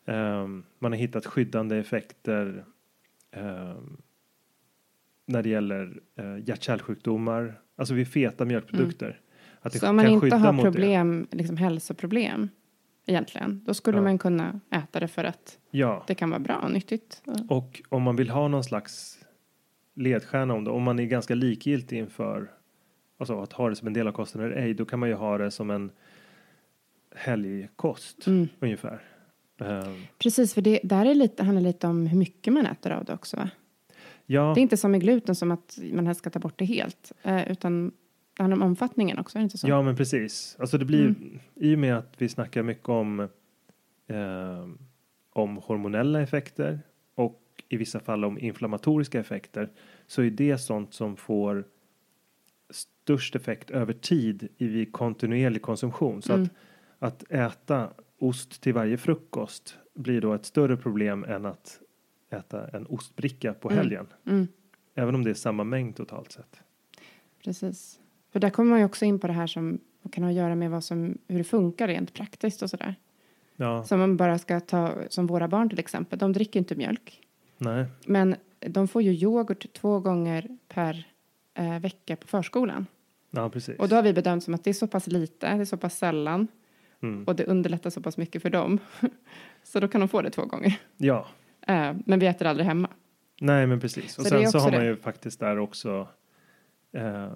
Ehm, 0.05 0.63
man 0.79 0.91
har 0.91 0.99
hittat 0.99 1.25
skyddande 1.25 1.77
effekter 1.77 2.65
ehm, 3.31 3.97
när 5.25 5.43
det 5.43 5.49
gäller 5.49 5.99
uh, 6.19 6.39
hjärt-kärlsjukdomar. 6.39 7.61
Alltså 7.75 7.93
vid 7.93 8.07
feta 8.07 8.45
mjölkprodukter. 8.45 9.19
Att 9.61 9.73
det 9.73 9.79
Så 9.79 9.89
om 9.89 9.95
man 9.95 10.05
kan 10.05 10.13
inte 10.13 10.35
har 10.35 10.53
det. 10.53 10.61
problem, 10.61 11.27
liksom 11.31 11.57
hälsoproblem 11.57 12.49
egentligen, 13.05 13.61
då 13.65 13.73
skulle 13.73 13.97
Ja. 13.97 14.01
man 14.03 14.17
kunna 14.17 14.59
äta 14.71 14.99
det 14.99 15.07
för 15.07 15.23
att 15.23 15.59
Ja. 15.71 16.03
det 16.07 16.15
kan 16.15 16.29
vara 16.29 16.39
bra 16.39 16.55
och 16.57 16.71
nyttigt. 16.71 17.23
Och 17.49 17.81
om 17.89 18.03
man 18.03 18.15
vill 18.15 18.29
ha 18.29 18.47
någon 18.47 18.63
slags 18.63 19.19
ledstjärna 19.95 20.53
om 20.53 20.63
det, 20.63 20.71
om 20.71 20.83
man 20.83 20.99
är 20.99 21.05
ganska 21.05 21.35
likgiltig 21.35 21.97
inför 21.97 22.51
alltså 23.17 23.41
att 23.41 23.53
ha 23.53 23.69
det 23.69 23.75
som 23.75 23.87
en 23.87 23.93
del 23.93 24.07
av 24.07 24.11
kosten 24.11 24.41
eller 24.41 24.55
ej, 24.55 24.73
då 24.73 24.85
kan 24.85 24.99
man 24.99 25.09
ju 25.09 25.15
ha 25.15 25.37
det 25.37 25.51
som 25.51 25.69
en 25.69 25.91
helgkost 27.19 28.27
Mm. 28.27 28.47
ungefär. 28.59 29.01
Ehm, 29.61 29.95
Precis, 30.17 30.53
för 30.53 30.61
det 30.61 30.79
där 30.83 31.05
är 31.05 31.15
lite, 31.15 31.43
handlar 31.43 31.61
lite 31.61 31.87
om 31.87 32.07
hur 32.07 32.17
mycket 32.17 32.53
man 32.53 32.65
äter 32.65 32.91
av 32.91 33.05
det 33.05 33.13
också. 33.13 33.37
Va? 33.37 33.49
ja, 34.25 34.51
Det 34.55 34.59
är 34.59 34.61
inte 34.61 34.77
som 34.77 34.91
med 34.91 35.01
gluten 35.01 35.35
som 35.35 35.51
att 35.51 35.79
man 35.93 36.05
helst 36.07 36.19
ska 36.21 36.29
ta 36.29 36.39
bort 36.39 36.59
det 36.59 36.65
helt, 36.65 37.11
eh, 37.23 37.51
utan 37.51 37.91
det 38.37 38.43
handlar 38.43 38.57
om 38.57 38.63
omfattningen 38.63 39.19
också, 39.19 39.37
är 39.37 39.39
det 39.39 39.43
inte 39.43 39.57
så? 39.57 39.67
ja, 39.67 39.81
men 39.81 39.95
precis. 39.95 40.55
Alltså 40.59 40.77
det 40.77 40.85
blir 40.85 41.05
Mm. 41.05 41.39
i 41.55 41.75
och 41.75 41.79
med 41.79 41.97
att 41.97 42.13
vi 42.17 42.29
snackar 42.29 42.63
mycket 42.63 42.89
om 42.89 43.27
ehm, 44.07 44.77
om 45.33 45.57
hormonella 45.57 46.21
effekter 46.21 46.79
och 47.15 47.41
i 47.69 47.77
vissa 47.77 47.99
fall 47.99 48.25
om 48.25 48.39
inflammatoriska 48.39 49.19
effekter 49.19 49.69
så 50.07 50.21
är 50.21 50.29
det 50.29 50.57
sånt 50.57 50.93
som 50.93 51.15
får 51.17 51.63
störst 52.69 53.35
effekt 53.35 53.71
över 53.71 53.93
tid 53.93 54.47
i 54.57 54.85
kontinuerlig 54.85 55.61
konsumtion. 55.61 56.21
Så 56.21 56.33
Mm. 56.33 56.43
att, 56.45 56.51
att 56.99 57.23
äta 57.31 57.89
ost 58.19 58.61
till 58.61 58.73
varje 58.73 58.97
frukost 58.97 59.77
blir 59.93 60.21
då 60.21 60.33
ett 60.33 60.45
större 60.45 60.77
problem 60.77 61.23
än 61.23 61.45
att 61.45 61.79
äta 62.29 62.67
en 62.67 62.85
ostbricka 62.85 63.53
på 63.53 63.69
Mm. 63.69 63.77
helgen. 63.83 64.07
Mm, 64.25 64.47
Även 64.95 65.15
om 65.15 65.23
det 65.23 65.29
är 65.29 65.33
samma 65.33 65.63
mängd 65.63 65.95
totalt 65.95 66.31
sett. 66.31 66.59
precis. 67.43 67.99
För 68.31 68.39
där 68.39 68.49
kommer 68.49 68.69
man 68.69 68.79
ju 68.79 68.85
också 68.85 69.05
in 69.05 69.19
på 69.19 69.27
det 69.27 69.33
här 69.33 69.47
som 69.47 69.79
kan 70.11 70.23
ha 70.23 70.29
att 70.31 70.35
göra 70.37 70.55
med 70.55 70.71
vad 70.71 70.83
som, 70.83 71.17
hur 71.27 71.37
det 71.37 71.43
funkar 71.43 71.87
rent 71.87 72.13
praktiskt 72.13 72.61
och 72.61 72.69
sådär. 72.69 72.95
Ja, 73.55 73.83
Som 73.83 73.99
man 73.99 74.17
bara 74.17 74.39
ska 74.39 74.59
ta, 74.59 74.93
som 75.09 75.27
våra 75.27 75.47
barn 75.47 75.69
till 75.69 75.79
exempel, 75.79 76.19
de 76.19 76.33
dricker 76.33 76.59
inte 76.59 76.75
mjölk. 76.75 77.21
nej. 77.57 77.85
Men 78.05 78.35
de 78.59 78.87
får 78.87 79.01
ju 79.01 79.11
yoghurt 79.11 79.73
två 79.73 79.99
gånger 79.99 80.57
per 80.67 81.07
eh, 81.53 81.79
vecka 81.79 82.15
på 82.15 82.27
förskolan. 82.27 82.85
Ja, 83.31 83.49
precis. 83.49 83.79
Och 83.79 83.89
då 83.89 83.95
har 83.95 84.03
vi 84.03 84.13
bedömt 84.13 84.43
som 84.43 84.53
att 84.53 84.63
det 84.63 84.69
är 84.69 84.73
så 84.73 84.87
pass 84.87 85.07
lite, 85.07 85.55
det 85.55 85.61
är 85.61 85.65
så 85.65 85.77
pass 85.77 85.97
sällan 85.97 86.47
Mm. 87.01 87.23
och 87.23 87.35
det 87.35 87.45
underlättar 87.45 87.89
så 87.89 88.01
pass 88.01 88.17
mycket 88.17 88.41
för 88.41 88.49
dem. 88.49 88.79
så 89.63 89.79
då 89.79 89.87
kan 89.87 90.01
de 90.01 90.07
få 90.07 90.21
det 90.21 90.29
två 90.29 90.45
gånger. 90.45 90.79
Ja, 90.97 91.27
Eh, 91.67 91.93
men 92.05 92.19
vi 92.19 92.25
äter 92.25 92.47
aldrig 92.47 92.67
hemma. 92.67 92.87
nej 93.41 93.67
men 93.67 93.79
precis. 93.79 94.17
Och 94.17 94.25
Så 94.25 94.35
det 94.35 94.41
sen 94.41 94.51
så 94.51 94.59
har 94.59 94.71
man 94.71 94.79
det. 94.79 94.85
ju 94.85 94.95
faktiskt 94.95 95.39
där 95.39 95.59
också 95.59 96.07
eh, 96.93 97.31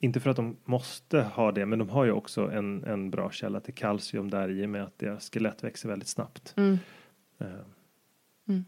inte 0.00 0.20
för 0.20 0.30
att 0.30 0.36
de 0.36 0.56
måste 0.64 1.22
ha 1.22 1.52
det, 1.52 1.66
men 1.66 1.78
de 1.78 1.88
har 1.88 2.04
ju 2.04 2.12
också 2.12 2.50
en, 2.50 2.84
en 2.84 3.10
bra 3.10 3.30
källa 3.30 3.60
till 3.60 3.74
kalcium 3.74 4.30
där 4.30 4.48
i 4.50 4.64
och 4.64 4.68
med 4.68 4.84
att 4.84 4.98
deras 4.98 5.30
skelett 5.30 5.64
växer 5.64 5.88
väldigt 5.88 6.08
snabbt. 6.08 6.54
Mm. 6.56 6.78
Eh, 7.40 7.46
Mm. 8.48 8.64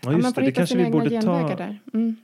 Ja, 0.00 0.12
just 0.12 0.34
får 0.34 0.40
det, 0.40 0.46
det 0.48 0.52
kanske 0.52 0.76
vi 0.76 0.90
borde 0.90 1.22
ta. 1.22 1.56
där. 1.56 1.78
Mm. 1.94 2.16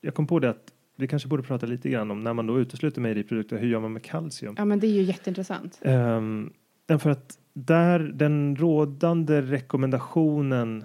Jag 0.00 0.14
kom 0.14 0.26
på 0.26 0.38
det 0.38 0.50
att 0.50 0.72
vi 0.96 1.08
kanske 1.08 1.28
borde 1.28 1.42
prata 1.42 1.66
lite 1.66 1.88
grann 1.88 2.10
om 2.10 2.24
när 2.24 2.32
man 2.32 2.46
då 2.46 2.58
utesluter 2.60 3.00
mejeriprodukter, 3.00 3.58
hur 3.58 3.68
gör 3.68 3.80
man 3.80 3.92
med 3.92 4.02
kalcium? 4.02 4.54
Ja, 4.58 4.64
men 4.64 4.80
det 4.80 4.86
är 4.86 4.92
ju 4.92 5.02
jätteintressant. 5.02 5.80
Um, 5.84 6.52
för 6.98 7.10
att 7.10 7.38
där 7.52 7.98
den 7.98 8.56
rådande 8.56 9.42
rekommendationen 9.42 10.84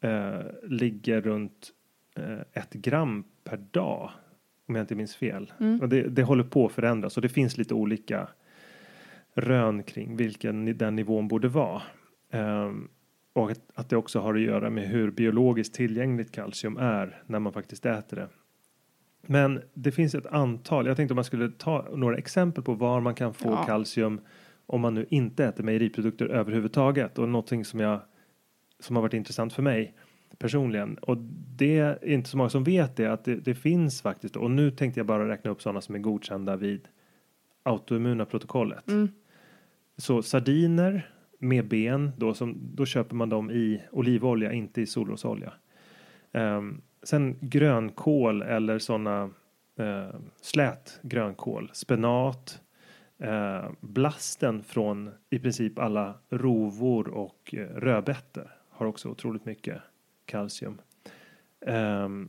eh, 0.00 0.40
ligger 0.62 1.20
runt 1.20 1.72
eh, 2.16 2.62
ett 2.62 2.72
gram 2.72 3.24
per 3.44 3.56
dag. 3.56 4.10
Om 4.68 4.74
jag 4.74 4.82
inte 4.82 4.94
minns 4.94 5.16
fel. 5.16 5.52
Mm. 5.60 5.80
Och 5.80 5.88
det, 5.88 6.02
det 6.02 6.22
håller 6.22 6.44
på 6.44 6.66
att 6.66 6.72
förändras 6.72 7.16
och 7.16 7.22
det 7.22 7.28
finns 7.28 7.58
lite 7.58 7.74
olika 7.74 8.28
rön 9.34 9.82
kring 9.82 10.16
vilken 10.16 10.78
den 10.78 10.96
nivån 10.96 11.28
borde 11.28 11.48
vara. 11.48 11.82
Ehm, 12.30 12.88
och 13.32 13.50
att, 13.50 13.60
att 13.74 13.88
det 13.88 13.96
också 13.96 14.20
har 14.20 14.34
att 14.34 14.40
göra 14.40 14.70
med 14.70 14.88
hur 14.88 15.10
biologiskt 15.10 15.74
tillgängligt 15.74 16.32
kalcium 16.32 16.76
är 16.76 17.22
när 17.26 17.38
man 17.38 17.52
faktiskt 17.52 17.86
äter 17.86 18.16
det. 18.16 18.28
Men 19.26 19.60
det 19.74 19.92
finns 19.92 20.14
ett 20.14 20.26
antal, 20.26 20.86
jag 20.86 20.96
tänkte 20.96 21.12
om 21.12 21.16
man 21.16 21.24
skulle 21.24 21.50
ta 21.50 21.88
några 21.94 22.16
exempel 22.16 22.64
på 22.64 22.74
var 22.74 23.00
man 23.00 23.14
kan 23.14 23.34
få 23.34 23.48
Ja. 23.48 23.64
kalcium 23.64 24.20
om 24.68 24.80
man 24.80 24.94
nu 24.94 25.06
inte 25.10 25.44
äter 25.44 25.64
mejeriprodukter 25.64 26.26
överhuvudtaget 26.26 27.18
och 27.18 27.28
någonting 27.28 27.64
som 27.64 27.80
jag 27.80 28.00
som 28.80 28.96
har 28.96 29.02
varit 29.02 29.14
intressant 29.14 29.52
för 29.52 29.62
mig 29.62 29.94
personligen 30.38 30.98
och 30.98 31.16
det 31.56 31.78
är 31.78 32.04
inte 32.04 32.30
så 32.30 32.36
många 32.36 32.50
som 32.50 32.64
vet 32.64 32.96
det 32.96 33.06
att 33.06 33.24
det, 33.24 33.34
det 33.34 33.54
finns 33.54 34.02
faktiskt 34.02 34.36
och 34.36 34.50
nu 34.50 34.70
tänkte 34.70 35.00
jag 35.00 35.06
bara 35.06 35.28
räkna 35.28 35.50
upp 35.50 35.62
sådana 35.62 35.80
som 35.80 35.94
är 35.94 35.98
godkända 35.98 36.56
vid 36.56 36.88
autoimmuna 37.62 38.24
protokollet. 38.24 38.88
Mm. 38.88 39.08
Så 39.96 40.22
sardiner 40.22 41.10
med 41.38 41.68
ben 41.68 42.12
då, 42.16 42.34
som, 42.34 42.58
då 42.74 42.86
köper 42.86 43.14
man 43.14 43.28
dem 43.28 43.50
i 43.50 43.82
olivolja, 43.92 44.52
inte 44.52 44.80
i 44.80 44.86
solrosolja. 44.86 45.52
Ehm, 46.32 46.80
sen 47.02 47.36
grönkål 47.40 48.42
eller 48.42 48.78
sådana 48.78 49.24
uh, 49.80 50.20
slät 50.40 51.00
grönkål, 51.02 51.70
spenat, 51.72 52.60
eh, 53.18 53.70
blasten 53.80 54.62
från 54.62 55.10
i 55.30 55.38
princip 55.38 55.78
alla 55.78 56.14
rovor 56.30 57.08
och 57.08 57.54
uh, 57.54 57.60
rödbetor 57.60 58.56
har 58.70 58.86
också 58.86 59.08
otroligt 59.08 59.44
mycket 59.44 59.82
kalcium. 60.24 60.80
Ehm, 61.66 62.28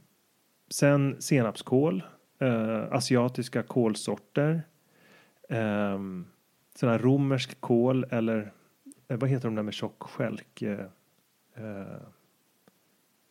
sen 0.70 1.16
senapskål, 1.22 2.04
eh, 2.40 2.84
asiatiska 2.92 3.64
kolsorter, 3.64 4.62
sån 6.76 6.90
här 6.90 7.00
romersk 7.00 7.62
kål 7.62 8.06
eller 8.10 8.52
eh, 9.08 9.18
vad 9.18 9.30
heter 9.30 9.48
de 9.48 9.56
där 9.56 9.64
med 9.64 9.74
tjock? 9.74 10.20
Eh, 10.20 10.70
eh, 11.56 12.02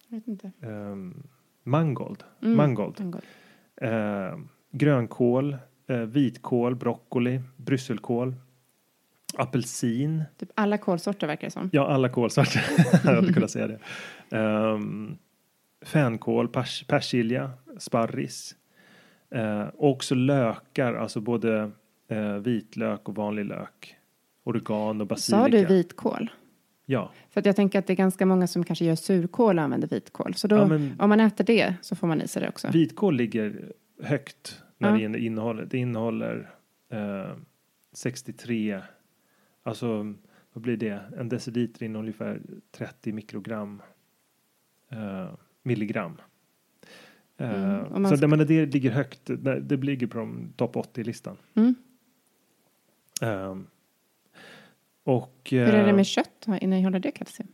Jag 0.09 0.19
vet 0.19 0.29
inte. 0.29 0.53
ehm, 0.61 1.23
mangold. 1.63 2.25
Mm. 2.43 2.57
mangold. 2.57 3.01
Mangold. 3.01 3.25
Eh, 3.77 4.39
grönkål, 4.71 5.57
eh, 5.89 5.97
vitkål, 5.97 6.74
broccoli, 6.76 7.41
brysselkål, 7.57 8.34
apelsin. 9.36 10.24
Typ 10.39 10.49
alla 10.55 10.78
kolsorter 10.78 11.26
verkar 11.26 11.47
det 11.47 11.51
som. 11.51 11.70
Ja, 11.72 11.86
alla 11.89 12.09
kolsorter. 12.09 12.64
jag 13.05 13.14
hade 13.14 13.32
kunnat 13.32 13.51
säga 13.51 13.66
det. 13.66 13.78
Um, 14.39 15.18
fänkål, 15.84 16.49
pers 16.49 16.84
persilja, 16.86 17.51
sparris. 17.78 18.55
Och 19.74 19.91
också 19.91 20.14
lökar, 20.14 20.95
alltså 20.95 21.20
både 21.20 21.70
eh, 22.09 22.32
vitlök 22.34 23.09
och 23.09 23.14
vanlig 23.14 23.45
lök. 23.45 23.95
Oregano, 24.45 25.05
basilika. 25.05 25.43
Sa 25.43 25.49
du 25.49 25.64
vitkål? 25.64 26.30
Ja, 26.86 27.12
För 27.30 27.41
att 27.41 27.47
jag 27.47 27.57
tänker 27.57 27.78
att 27.78 27.86
det 27.86 27.93
är 27.93 27.97
ganska 27.97 28.26
många 28.26 28.47
som 28.47 28.64
kanske 28.64 28.84
gör 28.84 28.95
surkål 28.95 29.59
och 29.59 29.64
använder 29.64 29.89
vitkål. 29.89 30.34
Så 30.34 30.49
då, 30.49 30.57
Ja, 30.57 30.66
men- 30.66 30.97
om 31.01 31.09
man 31.09 31.20
äter 31.20 31.45
det 31.45 31.74
så 31.82 31.97
får 31.97 32.07
man 32.07 32.22
i 32.22 32.28
sig 32.28 32.43
det 32.43 32.49
också. 32.49 32.68
vitkål 32.70 33.16
ligger 33.16 33.72
högt 34.03 34.62
när 34.79 34.93
det 34.93 35.01
gäller 35.03 35.18
innehållet. 35.18 35.70
Det 35.70 35.79
innehåller 35.79 36.51
eh, 36.89 37.37
63, 37.93 38.81
alltså 39.62 40.14
vad 40.53 40.62
blir 40.62 40.76
det? 40.76 41.03
En 41.18 41.29
deciliter 41.29 41.83
innehåller 41.83 42.07
ungefär 42.09 42.41
30 42.70 43.12
mikrogram 43.12 43.83
eh, 44.91 45.29
milligram. 45.62 46.20
Eh, 47.37 47.74
Mm, 47.85 48.05
så 48.05 48.16
ska- 48.16 48.26
det, 48.26 48.29
men 48.37 48.47
det 48.47 48.66
ligger 48.74 48.91
högt, 48.91 49.20
det, 49.26 49.61
det 49.61 49.76
ligger 49.76 50.07
på 50.07 50.18
de 50.18 50.53
topp 50.57 50.76
80-listan. 50.76 51.37
Mm. 51.55 51.74
Eh, 53.22 53.57
och, 55.05 55.49
Hur 55.51 55.61
är 55.61 55.83
det 55.85 55.89
eh, 55.91 55.97
med 55.97 56.07
kött? 56.07 56.47
Innehåller 56.61 56.99
det 57.01 57.11
kalcium? 57.11 57.49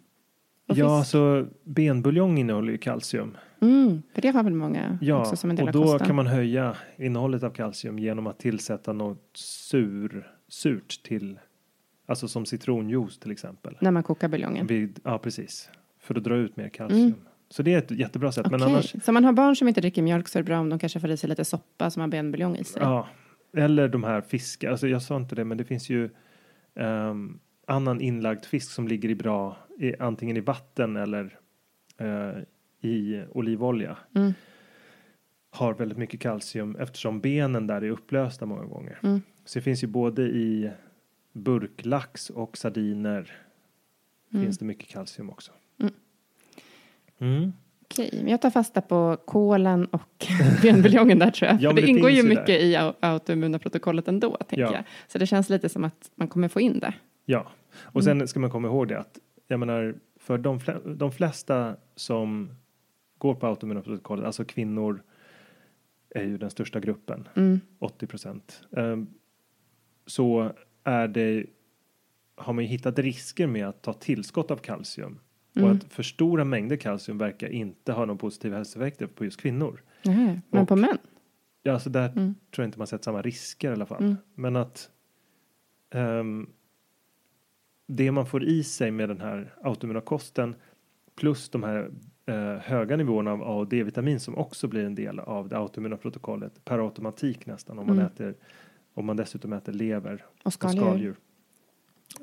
Och 0.66 0.76
Ja, 0.76 1.00
fisk? 1.00 1.10
så 1.10 1.46
benbuljong 1.64 2.38
innehåller 2.38 2.72
ju 2.72 2.78
kalcium. 2.78 3.36
Mm, 3.64 4.02
för 4.14 4.22
det 4.22 4.28
har 4.28 4.42
väl 4.44 4.54
många 4.54 4.98
Ja, 5.00 5.20
också 5.20 5.36
som 5.36 5.50
en 5.50 5.56
del 5.56 5.62
och 5.62 5.68
av 5.68 5.72
då 5.72 5.82
kosten. 5.82 6.06
kan 6.06 6.16
man 6.16 6.26
höja 6.26 6.76
innehållet 6.96 7.42
av 7.42 7.50
kalcium 7.50 7.98
genom 7.98 8.26
att 8.26 8.38
tillsätta 8.38 8.92
något 8.92 9.30
sur, 9.34 10.30
surt 10.48 11.02
till, 11.02 11.38
alltså 12.06 12.28
som 12.28 12.46
citronjuice 12.46 13.18
till 13.18 13.30
exempel. 13.30 13.76
När 13.80 13.90
man 13.90 14.02
kokar 14.02 14.28
buljongen. 14.28 14.66
Vid, 14.66 15.00
ja, 15.04 15.18
precis. 15.18 15.70
För 16.00 16.14
att 16.14 16.24
dra 16.24 16.36
ut 16.36 16.56
mer 16.56 16.68
kalcium. 16.68 17.00
Mm. 17.06 17.14
Så 17.48 17.62
det 17.62 17.74
är 17.74 17.78
ett 17.78 17.90
jättebra 17.90 18.32
sätt. 18.32 18.50
Men 18.50 18.62
Okej, 18.62 18.72
annars, 18.72 18.94
Så 19.04 19.12
man 19.12 19.24
har 19.24 19.32
barn 19.32 19.56
som 19.56 19.68
inte 19.68 19.80
dricker 19.80 20.02
mjölk 20.02 20.28
så 20.28 20.38
är 20.38 20.42
det 20.42 20.46
bra 20.46 20.58
om 20.60 20.68
de 20.68 20.78
kanske 20.78 21.00
får 21.00 21.10
i 21.10 21.16
sig 21.16 21.28
lite 21.28 21.44
soppa 21.44 21.90
som 21.90 22.00
har 22.00 22.08
benbuljong 22.08 22.56
i 22.56 22.64
sig. 22.64 22.82
ja. 22.82 23.08
Eller 23.56 23.88
de 23.88 24.04
här 24.04 24.20
fiskar, 24.20 24.70
alltså 24.70 24.88
jag 24.88 25.02
sa 25.02 25.16
inte 25.16 25.34
det, 25.34 25.44
men 25.44 25.58
det 25.58 25.64
finns 25.64 25.90
ju 25.90 26.10
ehm, 26.76 27.38
annan 27.66 28.00
inlagd 28.00 28.44
fisk 28.44 28.70
som 28.70 28.88
ligger 28.88 29.08
i 29.08 29.14
bra, 29.14 29.56
i, 29.78 29.94
antingen 29.98 30.36
i 30.36 30.40
vatten 30.40 30.96
eller 30.96 31.38
eh, 31.98 32.42
i 32.84 33.24
olivolja. 33.30 33.96
Mm. 34.14 34.32
har 35.50 35.74
väldigt 35.74 35.98
mycket 35.98 36.20
kalcium 36.20 36.76
eftersom 36.76 37.20
benen 37.20 37.66
där 37.66 37.82
är 37.84 37.90
upplösta 37.90 38.46
många 38.46 38.64
gånger. 38.64 38.98
Mm. 39.02 39.22
Så 39.44 39.58
det 39.58 39.62
finns 39.62 39.82
ju 39.82 39.86
både 39.86 40.22
i 40.22 40.70
burklax 41.32 42.30
och 42.30 42.56
sardiner 42.58 43.32
Mm. 44.32 44.44
finns 44.46 44.58
det 44.58 44.64
mycket 44.64 44.88
kalcium 44.88 45.30
också. 45.30 45.52
Mm. 45.80 45.94
Mm. 47.18 47.52
Okej, 47.82 48.10
men 48.22 48.28
jag 48.30 48.42
tar 48.42 48.50
fasta 48.50 48.80
på 48.80 49.16
kolen 49.24 49.84
och 49.86 50.26
benbuljongen 50.62 51.18
där 51.18 51.30
tror 51.30 51.50
jag. 51.50 51.60
Ja, 51.60 51.70
För 51.70 51.76
det, 51.76 51.82
det 51.82 51.88
ingår 51.88 52.10
ju 52.10 52.22
mycket 52.22 52.48
i 52.62 52.74
au- 52.76 52.94
autoimmuna 53.00 53.58
protokollet 53.58 54.08
ändå, 54.08 54.36
tänker 54.36 54.64
Ja. 54.64 54.72
jag. 54.72 54.84
Så 55.08 55.18
det 55.18 55.26
känns 55.26 55.48
lite 55.50 55.68
som 55.68 55.84
att 55.84 56.10
man 56.14 56.28
kommer 56.28 56.48
få 56.48 56.60
in 56.60 56.78
det. 56.78 56.94
Ja, 57.24 57.46
och 57.82 58.04
sen 58.04 58.28
ska 58.28 58.40
man 58.40 58.50
komma 58.50 58.68
ihåg 58.68 58.88
det 58.88 58.98
att 58.98 59.18
jag 59.48 59.60
menar 59.60 59.94
för 60.20 60.38
de 60.96 61.12
flesta 61.12 61.76
som 61.96 62.50
går 63.24 63.34
på 63.34 63.46
autoimmuna 63.46 63.82
protokollet, 63.82 64.24
alltså 64.26 64.44
kvinnor 64.44 65.02
är 66.10 66.22
ju 66.24 66.38
den 66.38 66.50
största 66.50 66.80
gruppen, 66.80 67.28
Mm. 67.34 67.60
80 67.78 68.06
procent. 68.06 68.62
Ehm, 68.76 69.06
så 70.06 70.52
är 70.84 71.08
det, 71.08 71.46
har 72.36 72.52
man 72.52 72.64
ju 72.64 72.70
hittat 72.70 72.98
risker 72.98 73.46
med 73.46 73.66
att 73.68 73.82
ta 73.82 73.92
tillskott 73.92 74.50
av 74.50 74.56
kalcium. 74.56 75.18
Mm. 75.56 75.68
Och 75.68 75.76
att 75.76 75.84
för 75.92 76.02
stora 76.02 76.44
mängder 76.44 76.76
kalcium 76.76 77.18
verkar 77.18 77.48
inte 77.48 77.92
ha 77.92 78.04
någon 78.04 78.18
positiva 78.18 78.56
hälsoeffekter 78.56 79.06
på 79.06 79.24
just 79.24 79.40
kvinnor. 79.40 79.82
Nähä, 80.04 80.40
Men 80.50 80.62
Och- 80.62 80.68
på 80.68 80.76
män? 80.76 80.98
Ja, 81.62 81.72
alltså 81.72 81.90
där 81.90 82.08
Mm. 82.08 82.34
tror 82.50 82.62
jag 82.62 82.68
inte 82.68 82.78
man 82.78 82.86
sett 82.86 83.04
samma 83.04 83.22
risker 83.22 83.70
i 83.70 83.72
alla 83.72 83.86
fall. 83.86 84.02
Mm. 84.02 84.16
Men 84.34 84.56
att 84.56 84.90
ehm, 85.90 86.50
det 87.86 88.12
man 88.12 88.26
får 88.26 88.44
i 88.44 88.64
sig 88.64 88.90
med 88.90 89.08
den 89.08 89.20
här 89.20 89.54
autoimmuna 89.62 90.00
kosten 90.00 90.54
plus 91.16 91.48
de 91.48 91.62
här 91.62 91.90
eh, 92.26 92.56
höga 92.56 92.96
nivåerna 92.96 93.32
av 93.32 93.42
A 93.42 93.46
och 93.54 93.68
D-vitamin 93.68 94.20
som 94.20 94.38
också 94.38 94.68
blir 94.68 94.84
en 94.84 94.94
del 94.94 95.18
av 95.18 95.48
det 95.48 95.56
autoimmuna 95.58 95.96
protokollet 95.96 96.64
per 96.64 96.78
automatik 96.78 97.46
nästan 97.46 97.78
om 97.78 97.86
man 97.86 97.96
Mm. 97.98 98.06
äter 98.06 98.34
om 98.94 99.06
man 99.06 99.16
dessutom 99.16 99.52
äter 99.52 99.72
lever 99.72 100.24
Och 100.38 100.46
och 100.46 100.52
skaldjur? 100.52 100.80
skaldjur. 100.82 101.14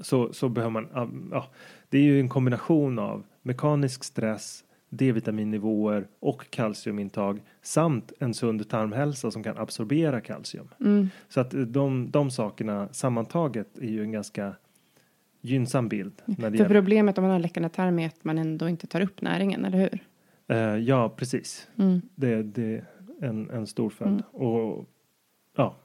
Så, 0.02 0.34
så 0.34 0.50
behöver 0.50 0.72
man, 0.72 0.88
ja, 1.32 1.48
det 1.90 1.98
är 1.98 2.02
ju 2.04 2.20
en 2.20 2.30
kombination 2.30 3.00
av 3.00 3.24
mekanisk 3.42 4.04
stress, 4.04 4.64
D-vitaminnivåer 4.90 6.08
och 6.20 6.50
kalciumintag 6.50 7.42
samt 7.62 8.14
en 8.20 8.34
sund 8.34 8.70
tarmhälsa 8.70 9.32
som 9.32 9.44
kan 9.44 9.58
absorbera 9.58 10.22
kalcium. 10.22 10.68
Mm. 10.80 11.10
Så 11.30 11.40
att 11.42 11.54
de, 11.68 12.12
de 12.12 12.32
sakerna 12.32 12.88
sammantaget 12.94 13.78
är 13.78 13.88
ju 13.90 14.02
en 14.04 14.12
ganska 14.12 14.56
gynnsam 15.42 15.88
bild. 15.88 16.22
När 16.26 16.36
det 16.36 16.42
För 16.42 16.52
gäller. 16.52 16.76
problemet 16.76 17.18
om 17.18 17.22
man 17.22 17.32
har 17.32 17.40
läckande 17.40 17.70
tarm 17.70 18.00
är 18.00 18.08
att 18.08 18.24
man 18.24 18.38
ändå 18.38 18.70
inte 18.70 18.88
tar 18.88 19.02
upp 19.02 19.22
näringen, 19.22 19.66
eller 19.66 19.78
hur? 19.78 20.00
Eh, 20.48 20.78
ja, 20.78 21.10
precis. 21.10 21.68
Mm. 21.78 22.02
Det, 22.16 22.44
det 22.44 22.64
är 22.64 22.86
en, 23.22 23.50
en 23.50 23.68
stor 23.68 23.90
följd. 23.90 24.24
Och 24.32 24.86
ja, 25.58 25.76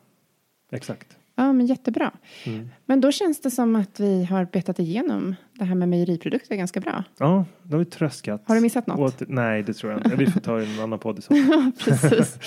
exakt. 0.73 1.19
Ja, 1.39 1.53
men 1.53 1.67
jättebra. 1.67 2.13
Mm. 2.47 2.69
Men 2.87 3.01
då 3.01 3.13
känns 3.13 3.41
det 3.41 3.51
som 3.51 3.77
att 3.77 4.01
vi 4.01 4.25
har 4.25 4.45
betat 4.45 4.79
igenom 4.79 5.35
det 5.53 5.65
här 5.65 5.75
med 5.75 5.89
mejeriprodukter 5.89 6.57
ganska 6.57 6.81
bra. 6.81 7.05
Ja, 7.19 7.45
då 7.63 7.75
har 7.75 7.79
vi 7.79 7.85
tröskat. 7.85 8.43
Har 8.47 8.55
du 8.55 8.61
missat 8.61 8.87
något? 8.87 9.23
Åt, 9.23 9.29
nej, 9.29 9.63
det 9.63 9.73
tror 9.75 9.93
jag 9.93 10.01
inte. 10.01 10.17
Vi 10.17 10.27
får 10.27 10.41
ta 10.41 10.61
en 10.61 10.81
annan 10.81 10.99
podd 10.99 11.19
i 11.19 11.23
så 11.23 11.35
fall. 11.35 11.73
Precis. 11.85 12.39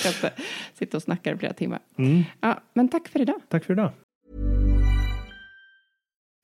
Sitta 0.74 0.98
och 0.98 1.04
snacka 1.04 1.32
i 1.32 1.38
flera 1.38 1.54
timmar. 1.54 1.80
Mm. 1.98 2.24
Ja, 2.42 2.60
men 2.74 2.88
tack 2.88 3.08
för 3.08 3.22
idag. 3.22 3.42
Tack 3.48 3.64
för 3.66 3.74
idag. 3.74 3.92